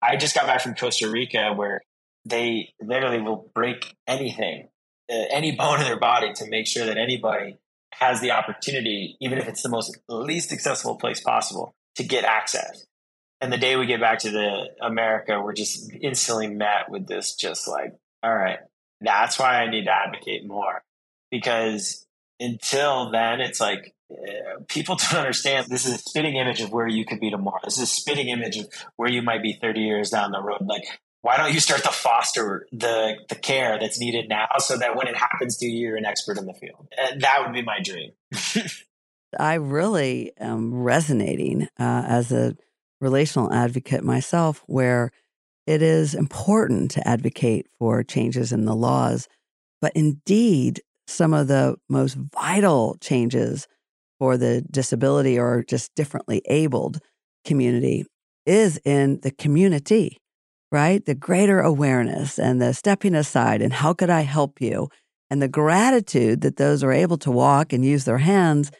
[0.00, 1.82] I just got back from Costa Rica where
[2.24, 4.68] they literally will break anything,
[5.12, 7.58] uh, any bone in their body to make sure that anybody
[7.98, 12.84] has the opportunity, even if it's the most least accessible place possible, to get access.
[13.40, 17.34] And the day we get back to the America, we're just instantly met with this
[17.34, 18.58] just like all right,
[19.02, 20.82] that's why I need to advocate more
[21.30, 22.06] because
[22.40, 26.88] until then, it's like uh, people don't understand this is a spitting image of where
[26.88, 27.60] you could be tomorrow.
[27.64, 28.66] This is a spitting image of
[28.96, 30.66] where you might be 30 years down the road.
[30.66, 30.84] Like,
[31.24, 35.08] why don't you start to foster the, the care that's needed now so that when
[35.08, 36.86] it happens to you, you're an expert in the field?
[36.98, 38.12] And that would be my dream.
[39.40, 42.58] I really am resonating uh, as a
[43.00, 45.12] relational advocate myself, where
[45.66, 49.26] it is important to advocate for changes in the laws,
[49.80, 53.66] but indeed, some of the most vital changes
[54.18, 57.00] for the disability or just differently abled
[57.46, 58.04] community
[58.44, 60.18] is in the community,
[60.70, 61.04] right?
[61.04, 64.88] The greater awareness and the stepping aside and how could I help you?
[65.30, 68.70] And the gratitude that those are able to walk and use their hands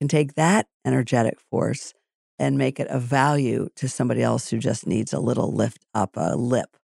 [0.00, 1.94] can take that energetic force
[2.38, 6.10] and make it a value to somebody else who just needs a little lift up
[6.16, 6.76] a lip,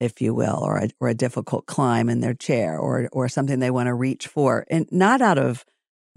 [0.00, 3.60] if you will, or a, or a difficult climb in their chair or, or something
[3.60, 4.66] they want to reach for.
[4.68, 5.64] And not out of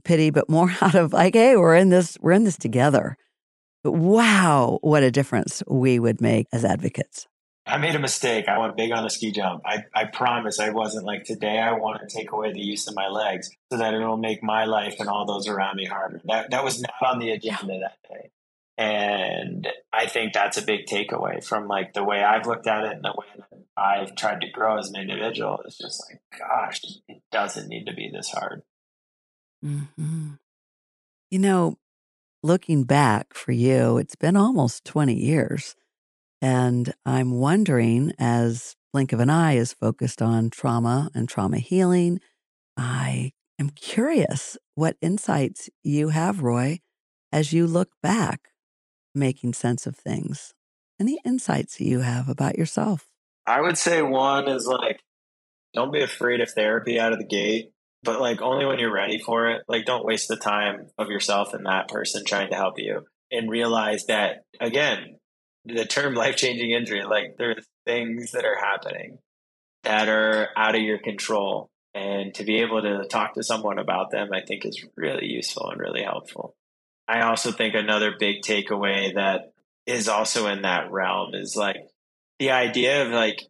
[0.04, 3.18] pity, but more out of like, hey, we're in this, we're in this together.
[3.84, 7.28] But wow, what a difference we would make as advocates.
[7.68, 8.48] I made a mistake.
[8.48, 9.62] I went big on the ski jump.
[9.66, 11.60] I, I promise I wasn't like today.
[11.60, 14.66] I want to take away the use of my legs so that it'll make my
[14.66, 16.22] life and all those around me harder.
[16.26, 18.32] That that was not on the agenda that day.
[18.78, 22.94] And I think that's a big takeaway from like the way I've looked at it
[22.94, 25.60] and the way that I've tried to grow as an individual.
[25.66, 28.62] It's just like, gosh, it doesn't need to be this hard.
[29.66, 30.34] Mm-hmm.
[31.32, 31.78] You know,
[32.44, 35.76] looking back for you, it's been almost 20 years.
[36.42, 42.20] And I'm wondering, as Blink of an Eye is focused on trauma and trauma healing,
[42.76, 46.80] I am curious what insights you have, Roy,
[47.32, 48.50] as you look back
[49.16, 50.54] making sense of things.
[51.00, 53.08] Any insights you have about yourself?
[53.46, 55.02] I would say one is like,
[55.74, 57.72] don't be afraid of therapy out of the gate,
[58.04, 59.64] but like only when you're ready for it.
[59.68, 63.50] Like, don't waste the time of yourself and that person trying to help you and
[63.50, 65.17] realize that, again,
[65.68, 69.20] the term life changing injury, like there's things that are happening
[69.84, 71.70] that are out of your control.
[71.94, 75.70] And to be able to talk to someone about them, I think is really useful
[75.70, 76.56] and really helpful.
[77.08, 79.54] I also think another big takeaway that
[79.86, 81.78] is also in that realm is like
[82.40, 83.42] the idea of like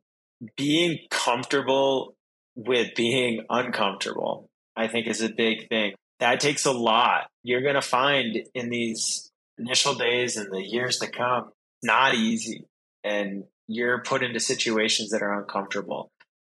[0.55, 2.15] being comfortable
[2.55, 5.93] with being uncomfortable, I think is a big thing.
[6.19, 7.27] That takes a lot.
[7.43, 11.51] You're going to find in these initial days and the years to come,
[11.83, 12.65] not easy.
[13.03, 16.11] And you're put into situations that are uncomfortable.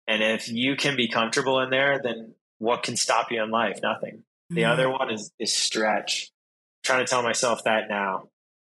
[0.08, 3.80] And if you can be comfortable in there, then what can stop you in life?
[3.84, 4.24] Nothing.
[4.50, 4.72] The mm.
[4.72, 6.32] other one is, is stretch
[6.88, 8.30] trying to tell myself that now.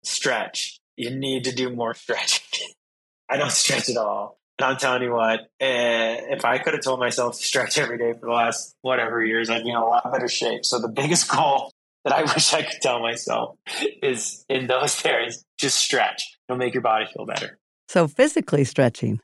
[0.04, 0.80] Stretch.
[0.98, 2.70] You need to do more stretching.
[3.30, 4.38] I don't stretch at all.
[4.60, 7.98] And I'm telling you what, eh, if I could have told myself to stretch every
[7.98, 10.66] day for the last whatever years, I'd be in a lot better shape.
[10.66, 11.71] So the biggest goal
[12.04, 13.58] that I wish I could tell myself
[14.02, 16.38] is in those areas, just stretch.
[16.48, 17.60] It'll make your body feel better.
[17.88, 19.20] So physically stretching.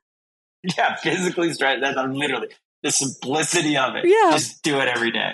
[0.78, 1.80] Yeah, physically stretch.
[1.82, 2.50] That's literally
[2.84, 4.06] the simplicity of it.
[4.06, 4.32] Yeah.
[4.32, 5.34] Just do it every day.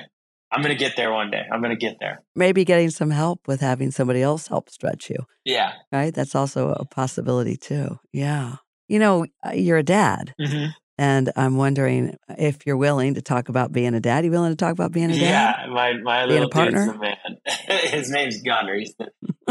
[0.51, 1.41] I'm going to get there one day.
[1.51, 2.21] I'm going to get there.
[2.35, 5.17] Maybe getting some help with having somebody else help stretch you.
[5.43, 5.73] Yeah.
[5.91, 6.13] Right.
[6.13, 7.97] That's also a possibility too.
[8.11, 8.57] Yeah.
[8.87, 10.35] You know, uh, you're a dad.
[10.39, 10.67] Mm-hmm.
[10.97, 14.25] And I'm wondering if you're willing to talk about being a dad.
[14.25, 15.65] You willing to talk about being a dad?
[15.65, 16.85] Yeah, my my Being a little partner?
[16.85, 17.37] dude's the man.
[17.91, 18.75] His name's Gunner.
[18.75, 19.09] He's the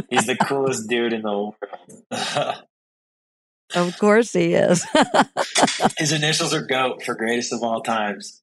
[0.08, 1.54] he's the coolest dude in the world.
[3.74, 4.86] Of course he is.
[5.98, 8.41] His initials are GOAT for greatest of all times.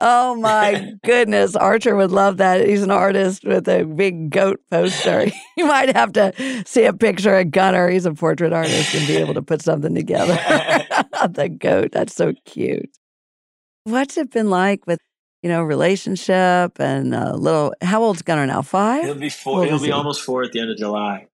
[0.00, 1.56] Oh my goodness.
[1.56, 2.66] Archer would love that.
[2.66, 5.26] He's an artist with a big goat poster.
[5.56, 7.88] you might have to see a picture of Gunner.
[7.88, 10.34] He's a portrait artist and be able to put something together.
[11.28, 11.92] the goat.
[11.92, 12.90] That's so cute.
[13.84, 14.98] What's it been like with,
[15.42, 18.62] you know, relationship and a little, how old's Gunner now?
[18.62, 19.04] Five?
[19.04, 19.64] He'll be four.
[19.66, 19.92] He'll be he?
[19.92, 21.26] almost four at the end of July.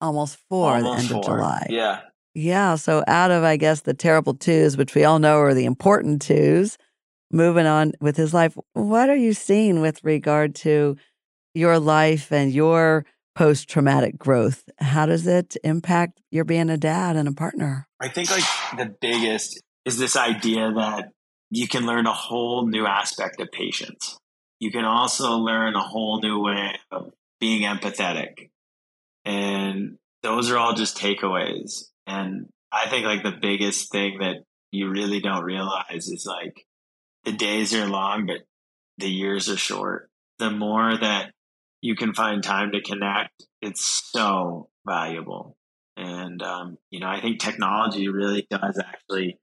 [0.00, 1.36] Almost four at the Almost end of four.
[1.36, 1.66] July.
[1.70, 2.00] Yeah.
[2.34, 2.74] Yeah.
[2.76, 6.22] So out of, I guess, the terrible twos, which we all know are the important
[6.22, 6.78] twos,
[7.30, 10.96] moving on with his life, what are you seeing with regard to
[11.54, 13.04] your life and your
[13.34, 14.68] post traumatic growth?
[14.78, 17.86] How does it impact your being a dad and a partner?
[18.00, 18.44] I think like
[18.76, 21.10] the biggest is this idea that
[21.50, 24.18] you can learn a whole new aspect of patience.
[24.58, 28.50] You can also learn a whole new way of being empathetic.
[29.24, 31.84] And those are all just takeaways.
[32.06, 36.66] And I think like the biggest thing that you really don't realize is like
[37.24, 38.40] the days are long, but
[38.98, 40.10] the years are short.
[40.38, 41.32] The more that
[41.82, 45.56] you can find time to connect, it's so valuable.
[45.96, 49.38] And, um, you know, I think technology really does actually,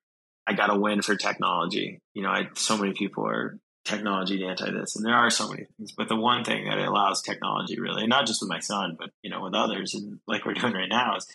[0.47, 1.99] I got a win for technology.
[2.13, 5.65] You know, I, so many people are technology anti this, and there are so many
[5.78, 5.93] things.
[5.95, 8.95] But the one thing that it allows technology really, and not just with my son,
[8.99, 11.28] but, you know, with others, and like we're doing right now, is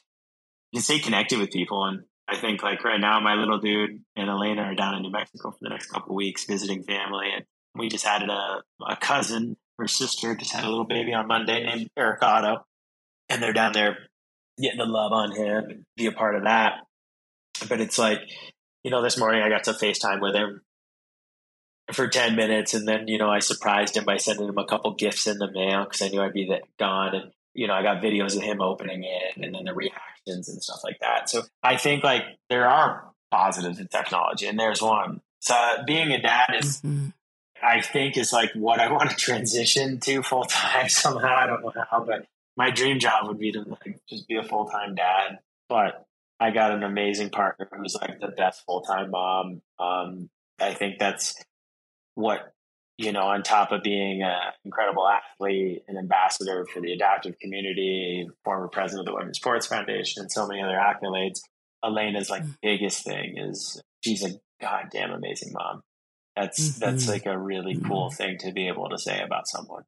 [0.73, 1.85] you stay connected with people.
[1.85, 5.11] And I think like right now, my little dude and Elena are down in New
[5.11, 7.29] Mexico for the next couple weeks visiting family.
[7.35, 7.45] And
[7.75, 11.65] we just added a, a cousin, her sister just had a little baby on Monday
[11.65, 12.65] named Eric Otto.
[13.29, 13.99] And they're down there
[14.61, 16.81] getting the love on him and be a part of that.
[17.69, 18.21] But it's like,
[18.85, 20.63] you know, this morning I got to FaceTime with him
[21.93, 22.75] for 10 minutes.
[22.75, 25.51] And then, you know, I surprised him by sending him a couple gifts in the
[25.51, 27.15] mail because I knew I'd be gone.
[27.15, 30.63] And, you know, I got videos of him opening it and then the reactions and
[30.63, 31.29] stuff like that.
[31.29, 35.21] So I think like there are positives in technology and there's one.
[35.41, 35.55] So
[35.87, 37.13] being a dad is, Mhm.
[37.63, 41.35] I think is like what I want to transition to full time somehow.
[41.37, 42.27] I don't know how, but
[42.57, 45.39] my dream job would be to like just be a full time dad.
[45.69, 46.07] But
[46.41, 49.63] I got an amazing partner who's like the best full time mom.
[49.79, 50.29] Um,
[50.61, 51.35] I think that's
[52.15, 52.53] what
[52.99, 53.23] you know.
[53.23, 59.09] On top of being an incredible athlete, an ambassador for the adaptive community, former president
[59.09, 61.41] of the Women's Sports Foundation, and so many other accolades.
[61.85, 64.31] Elena's like biggest thing is she's a
[64.61, 65.83] goddamn amazing mom.
[66.37, 67.09] That's that's Mhm.
[67.09, 69.83] like a really cool thing to be able to say about someone.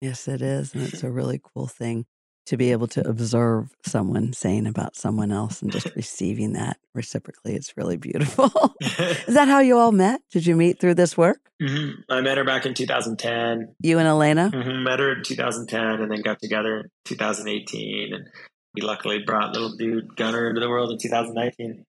[0.00, 0.74] Yes, it is.
[0.74, 2.06] And it's a really cool thing
[2.46, 7.54] to be able to observe someone saying about someone else and just receiving that reciprocally.
[7.54, 8.50] It's really beautiful.
[8.80, 10.20] is that how you all met?
[10.32, 11.38] Did you meet through this work?
[11.62, 12.02] Mhm.
[12.08, 13.74] I met her back in 2010.
[13.82, 14.50] You and Elena?
[14.52, 14.82] Mhm.
[14.82, 18.14] Met her in 2010 and then got together in 2018.
[18.14, 18.26] And
[18.74, 21.84] we luckily brought little dude Gunner into the world in 2019.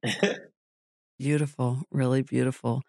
[1.19, 2.81] Beautiful, really beautiful.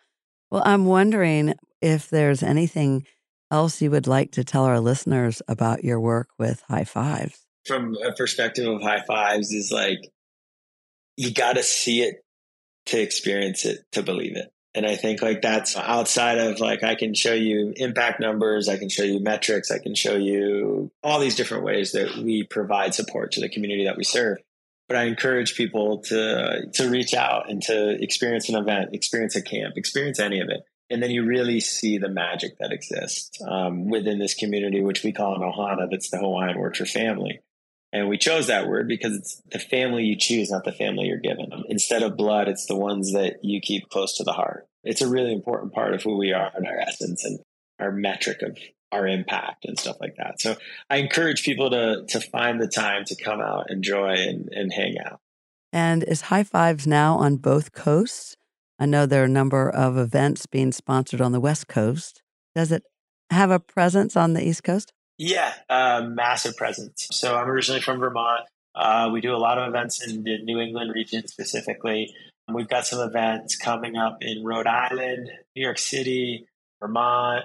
[0.51, 3.07] Well, I'm wondering if there's anything
[3.51, 7.47] else you would like to tell our listeners about your work with High Fives.
[7.67, 10.11] From a perspective of high fives, is like
[11.17, 12.25] you got to see it
[12.87, 14.53] to experience it to believe it.
[14.75, 18.79] And I think like that's outside of like I can show you impact numbers, I
[18.79, 22.95] can show you metrics, I can show you all these different ways that we provide
[22.95, 24.39] support to the community that we serve.
[24.89, 29.43] But I encourage people to to reach out and to experience an event, experience a
[29.43, 33.89] camp, experience any of it, and then you really see the magic that exists um,
[33.89, 35.89] within this community, which we call an ohana.
[35.91, 37.41] That's the Hawaiian word for family.
[37.93, 41.19] And we chose that word because it's the family you choose, not the family you're
[41.19, 41.51] given.
[41.69, 44.67] Instead of blood, it's the ones that you keep close to the heart.
[44.83, 47.39] It's a really important part of who we are and our essence and
[47.79, 48.57] our metric of
[48.93, 50.41] our impact and stuff like that.
[50.41, 50.57] So
[50.89, 54.97] I encourage people to to find the time to come out, enjoy, and, and hang
[55.05, 55.21] out.
[55.73, 58.37] And is High Fives now on both coasts?
[58.79, 62.23] I know there are a number of events being sponsored on the West Coast.
[62.55, 62.83] Does it
[63.31, 64.93] have a presence on the East Coast?
[65.25, 67.07] Yeah, uh, massive presence.
[67.13, 68.41] So I'm originally from Vermont.
[68.75, 72.13] Uh, we do a lot of events in the New England region specifically.
[72.53, 76.49] We've got some events coming up in Rhode Island, New York City,
[76.81, 77.45] Vermont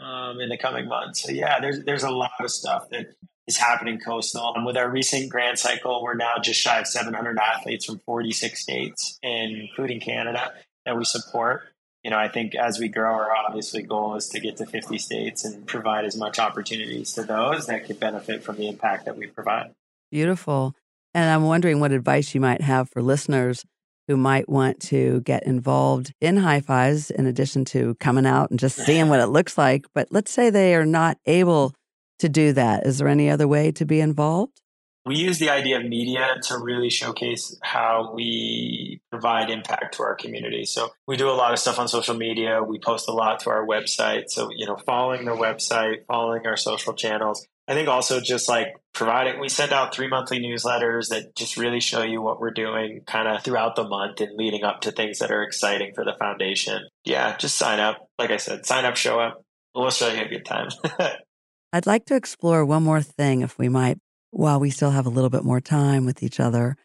[0.00, 1.22] um, in the coming months.
[1.22, 3.14] So yeah, there's there's a lot of stuff that
[3.46, 4.52] is happening coastal.
[4.54, 8.60] And with our recent grant cycle, we're now just shy of 700 athletes from 46
[8.60, 10.52] states, including Canada,
[10.84, 11.62] that we support.
[12.04, 14.98] You know, I think as we grow, our obviously goal is to get to 50
[14.98, 19.16] states and provide as much opportunities to those that could benefit from the impact that
[19.16, 19.72] we provide.
[20.10, 20.74] Beautiful.
[21.14, 23.64] And I'm wondering what advice you might have for listeners
[24.06, 28.60] who might want to get involved in high fives in addition to coming out and
[28.60, 29.86] just seeing what it looks like.
[29.94, 31.74] But let's say they are not able
[32.18, 32.86] to do that.
[32.86, 34.60] Is there any other way to be involved?
[35.06, 40.14] We use the idea of media to really showcase how we provide impact to our
[40.14, 40.64] community.
[40.64, 42.62] So we do a lot of stuff on social media.
[42.62, 44.24] We post a lot to our website.
[44.28, 47.46] So, you know, following the website, following our social channels.
[47.66, 51.80] I think also just like providing, we send out three monthly newsletters that just really
[51.80, 55.18] show you what we're doing kind of throughout the month and leading up to things
[55.18, 56.82] that are exciting for the foundation.
[57.04, 58.08] Yeah, just sign up.
[58.18, 59.42] Like I said, sign up, show up.
[59.74, 60.68] We'll show you a good time.
[61.72, 63.98] I'd like to explore one more thing, if we might,
[64.34, 66.76] while we still have a little bit more time with each other.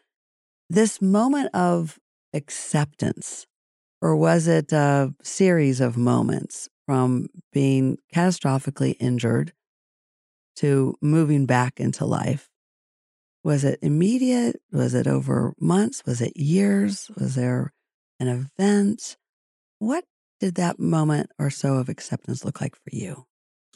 [0.68, 1.98] This moment of
[2.32, 3.46] acceptance,
[4.00, 9.52] or was it a series of moments from being catastrophically injured
[10.56, 12.48] to moving back into life?
[13.42, 14.60] Was it immediate?
[14.70, 16.02] Was it over months?
[16.06, 17.10] Was it years?
[17.18, 17.72] Was there
[18.20, 19.16] an event?
[19.78, 20.04] What
[20.38, 23.24] did that moment or so of acceptance look like for you?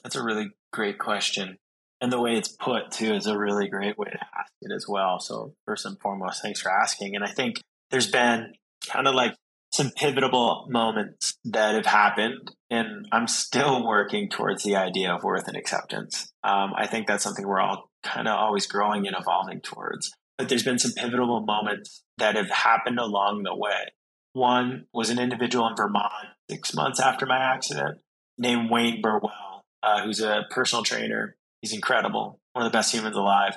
[0.02, 1.58] That's a really great question.
[2.04, 4.84] And the way it's put, too, is a really great way to ask it as
[4.86, 5.18] well.
[5.18, 7.16] So, first and foremost, thanks for asking.
[7.16, 8.52] And I think there's been
[8.86, 9.34] kind of like
[9.72, 15.48] some pivotal moments that have happened, and I'm still working towards the idea of worth
[15.48, 16.30] and acceptance.
[16.42, 20.12] Um, I think that's something we're all kind of always growing and evolving towards.
[20.36, 23.94] But there's been some pivotal moments that have happened along the way.
[24.34, 26.12] One was an individual in Vermont
[26.50, 28.00] six months after my accident
[28.36, 31.36] named Wayne Burwell uh, who's a personal trainer.
[31.64, 33.56] He's incredible, one of the best humans alive.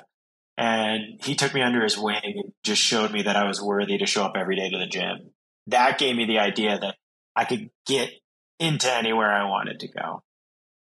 [0.56, 3.98] And he took me under his wing and just showed me that I was worthy
[3.98, 5.32] to show up every day to the gym.
[5.66, 6.94] That gave me the idea that
[7.36, 8.08] I could get
[8.58, 10.22] into anywhere I wanted to go.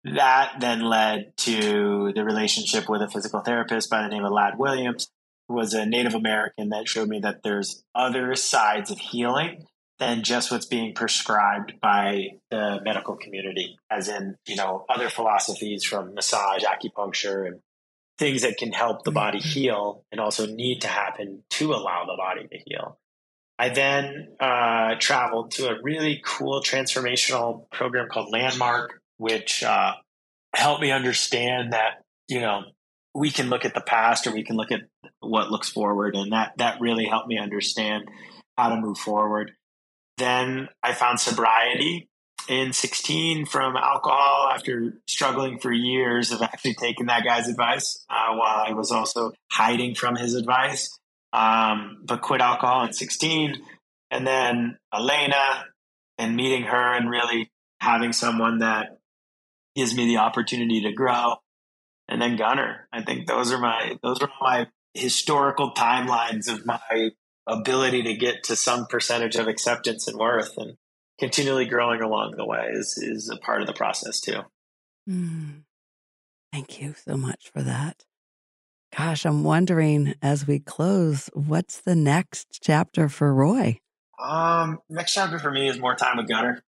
[0.03, 4.59] That then led to the relationship with a physical therapist by the name of Ladd
[4.59, 5.09] Williams,
[5.47, 9.65] who was a Native American that showed me that there's other sides of healing
[9.99, 15.83] than just what's being prescribed by the medical community, as in, you know, other philosophies
[15.85, 17.61] from massage, acupuncture, and
[18.17, 19.49] things that can help the body mm-hmm.
[19.49, 22.97] heal and also need to happen to allow the body to heal.
[23.57, 29.93] I then uh, traveled to a really cool transformational program called Landmark, which uh,
[30.53, 32.63] helped me understand that, you know,
[33.13, 34.81] we can look at the past or we can look at
[35.21, 36.15] what looks forward.
[36.17, 38.09] And that, that really helped me understand
[38.57, 39.51] how to move forward.
[40.17, 42.09] Then I found sobriety
[42.47, 48.35] in 16 from alcohol after struggling for years of actually taking that guy's advice uh,
[48.35, 50.89] while I was also hiding from his advice.
[51.33, 53.55] Um, but quit alcohol in 16.
[54.11, 55.65] And then Elena
[56.17, 57.51] and meeting her and really
[57.81, 58.99] having someone that
[59.75, 61.35] gives me the opportunity to grow.
[62.07, 62.87] And then Gunner.
[62.93, 67.11] I think those are my those are my historical timelines of my
[67.47, 70.77] ability to get to some percentage of acceptance and worth and
[71.19, 74.41] continually growing along the way is is a part of the process too.
[75.09, 75.63] Mm.
[76.51, 78.05] Thank you so much for that.
[78.97, 83.79] Gosh, I'm wondering as we close, what's the next chapter for Roy?
[84.17, 86.63] Um, next chapter for me is more time with Gunner.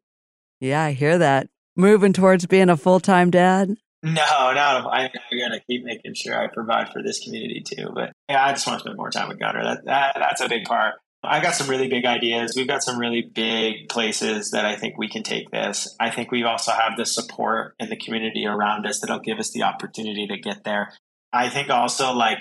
[0.60, 1.48] yeah, I hear that.
[1.74, 3.74] Moving towards being a full time dad.
[4.02, 4.86] No, not.
[4.86, 7.90] I, I gotta keep making sure I provide for this community too.
[7.94, 9.62] But yeah, I just want to spend more time with Gunner.
[9.62, 10.94] That, that that's a big part.
[11.24, 12.54] I got some really big ideas.
[12.56, 15.94] We've got some really big places that I think we can take this.
[16.00, 19.52] I think we also have the support in the community around us that'll give us
[19.52, 20.92] the opportunity to get there.
[21.32, 22.40] I think also like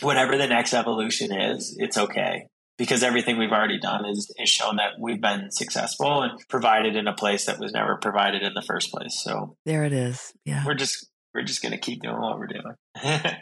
[0.00, 2.46] whatever the next evolution is, it's okay
[2.78, 7.06] because everything we've already done is, is shown that we've been successful and provided in
[7.06, 9.20] a place that was never provided in the first place.
[9.22, 10.32] So there it is.
[10.44, 10.64] Yeah.
[10.66, 12.74] We're just we're just gonna keep doing what we're doing.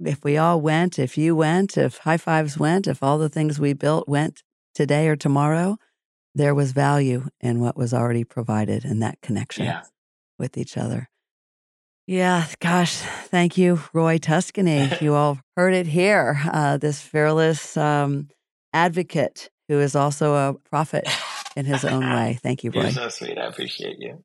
[0.00, 3.60] if we all went, if you went, if high fives went, if all the things
[3.60, 4.42] we built went
[4.74, 5.76] today or tomorrow,
[6.34, 9.82] there was value in what was already provided in that connection yeah.
[10.38, 11.08] with each other.
[12.06, 14.90] Yeah, gosh, thank you, Roy Tuscany.
[15.00, 16.40] you all heard it here.
[16.50, 18.28] Uh, this fearless um,
[18.72, 21.08] advocate who is also a prophet
[21.56, 22.38] in his own way.
[22.42, 22.82] Thank you, Roy.
[22.82, 23.38] You're so sweet.
[23.38, 24.22] I appreciate you.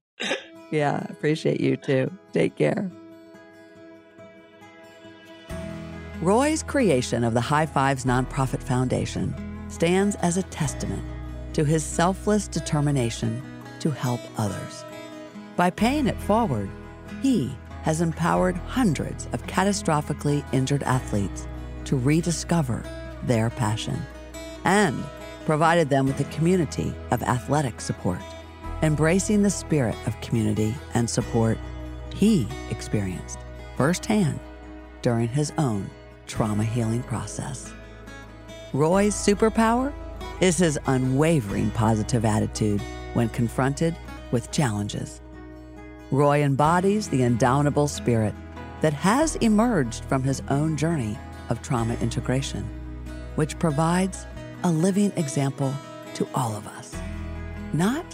[0.72, 2.12] yeah, appreciate you too.
[2.34, 2.92] Take care.
[6.22, 9.36] Roy's creation of the High Fives Nonprofit Foundation
[9.70, 11.04] stands as a testament
[11.54, 13.42] to his selfless determination
[13.80, 14.84] to help others.
[15.56, 16.70] By paying it forward,
[17.22, 21.48] he has empowered hundreds of catastrophically injured athletes
[21.86, 22.84] to rediscover
[23.24, 24.02] their passion
[24.66, 25.04] and
[25.46, 28.20] provided them with a community of athletic support,
[28.82, 31.58] embracing the spirit of community and support
[32.14, 33.40] he experienced
[33.76, 34.40] firsthand
[35.02, 35.90] during his own
[36.26, 37.72] trauma healing process.
[38.74, 39.94] Roy's superpower
[40.42, 42.82] is his unwavering positive attitude
[43.14, 43.96] when confronted
[44.32, 45.22] with challenges.
[46.12, 48.34] Roy embodies the indomitable spirit
[48.82, 51.18] that has emerged from his own journey
[51.50, 52.64] of trauma integration,
[53.36, 54.26] which provides
[54.64, 55.74] a living example
[56.16, 56.96] to all of us.
[57.74, 58.06] Not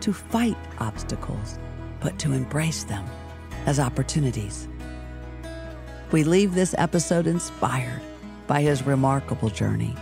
[0.00, 1.58] to fight obstacles,
[2.00, 3.04] but to embrace them
[3.66, 4.68] as opportunities.
[6.10, 8.02] We leave this episode inspired
[8.46, 9.94] by his remarkable journey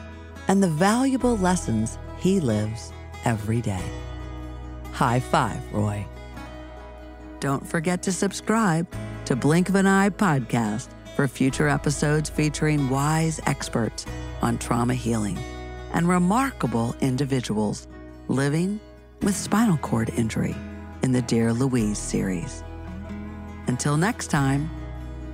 [0.49, 2.93] and the valuable lessons he lives
[3.25, 3.85] every day.
[4.93, 6.07] High five, Roy.
[7.39, 8.87] Don't forget to subscribe
[9.27, 14.07] to Blink of an Eye podcast for future episodes featuring wise experts
[14.43, 15.39] on trauma healing
[15.93, 17.89] and remarkable individuals
[18.29, 18.81] living
[19.23, 20.55] with spinal cord injury
[21.03, 22.63] in the Dear Louise series.
[23.67, 24.71] Until next time,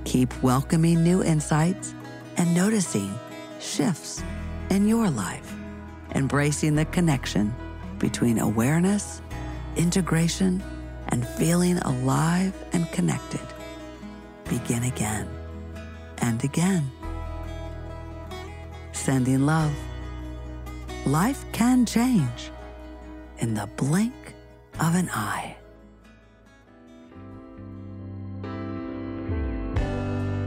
[0.05, 1.93] keep welcoming new insights
[2.37, 3.13] and noticing
[3.59, 4.23] shifts
[4.69, 5.53] in your life,
[6.15, 7.53] embracing the connection
[7.99, 9.21] between awareness,
[9.75, 10.63] integration,
[11.09, 13.41] and feeling alive and connected.
[14.49, 15.27] Begin again
[16.19, 16.89] and again.
[18.91, 19.73] Sending love.
[21.07, 22.51] Life can change
[23.37, 24.35] in the blink
[24.81, 25.55] of an eye.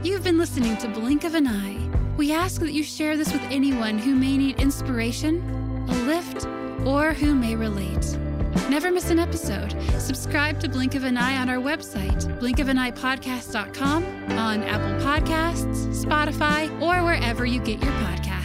[0.03, 1.79] You've been listening to Blink of an Eye.
[2.15, 5.41] We ask that you share this with anyone who may need inspiration,
[5.89, 6.45] a lift,
[6.85, 8.15] or who may relate.
[8.69, 9.75] Never miss an episode.
[9.99, 14.03] Subscribe to Blink of an Eye on our website, blinkofaneyepodcast.com,
[14.37, 18.40] on Apple Podcasts, Spotify, or wherever you get your podcasts.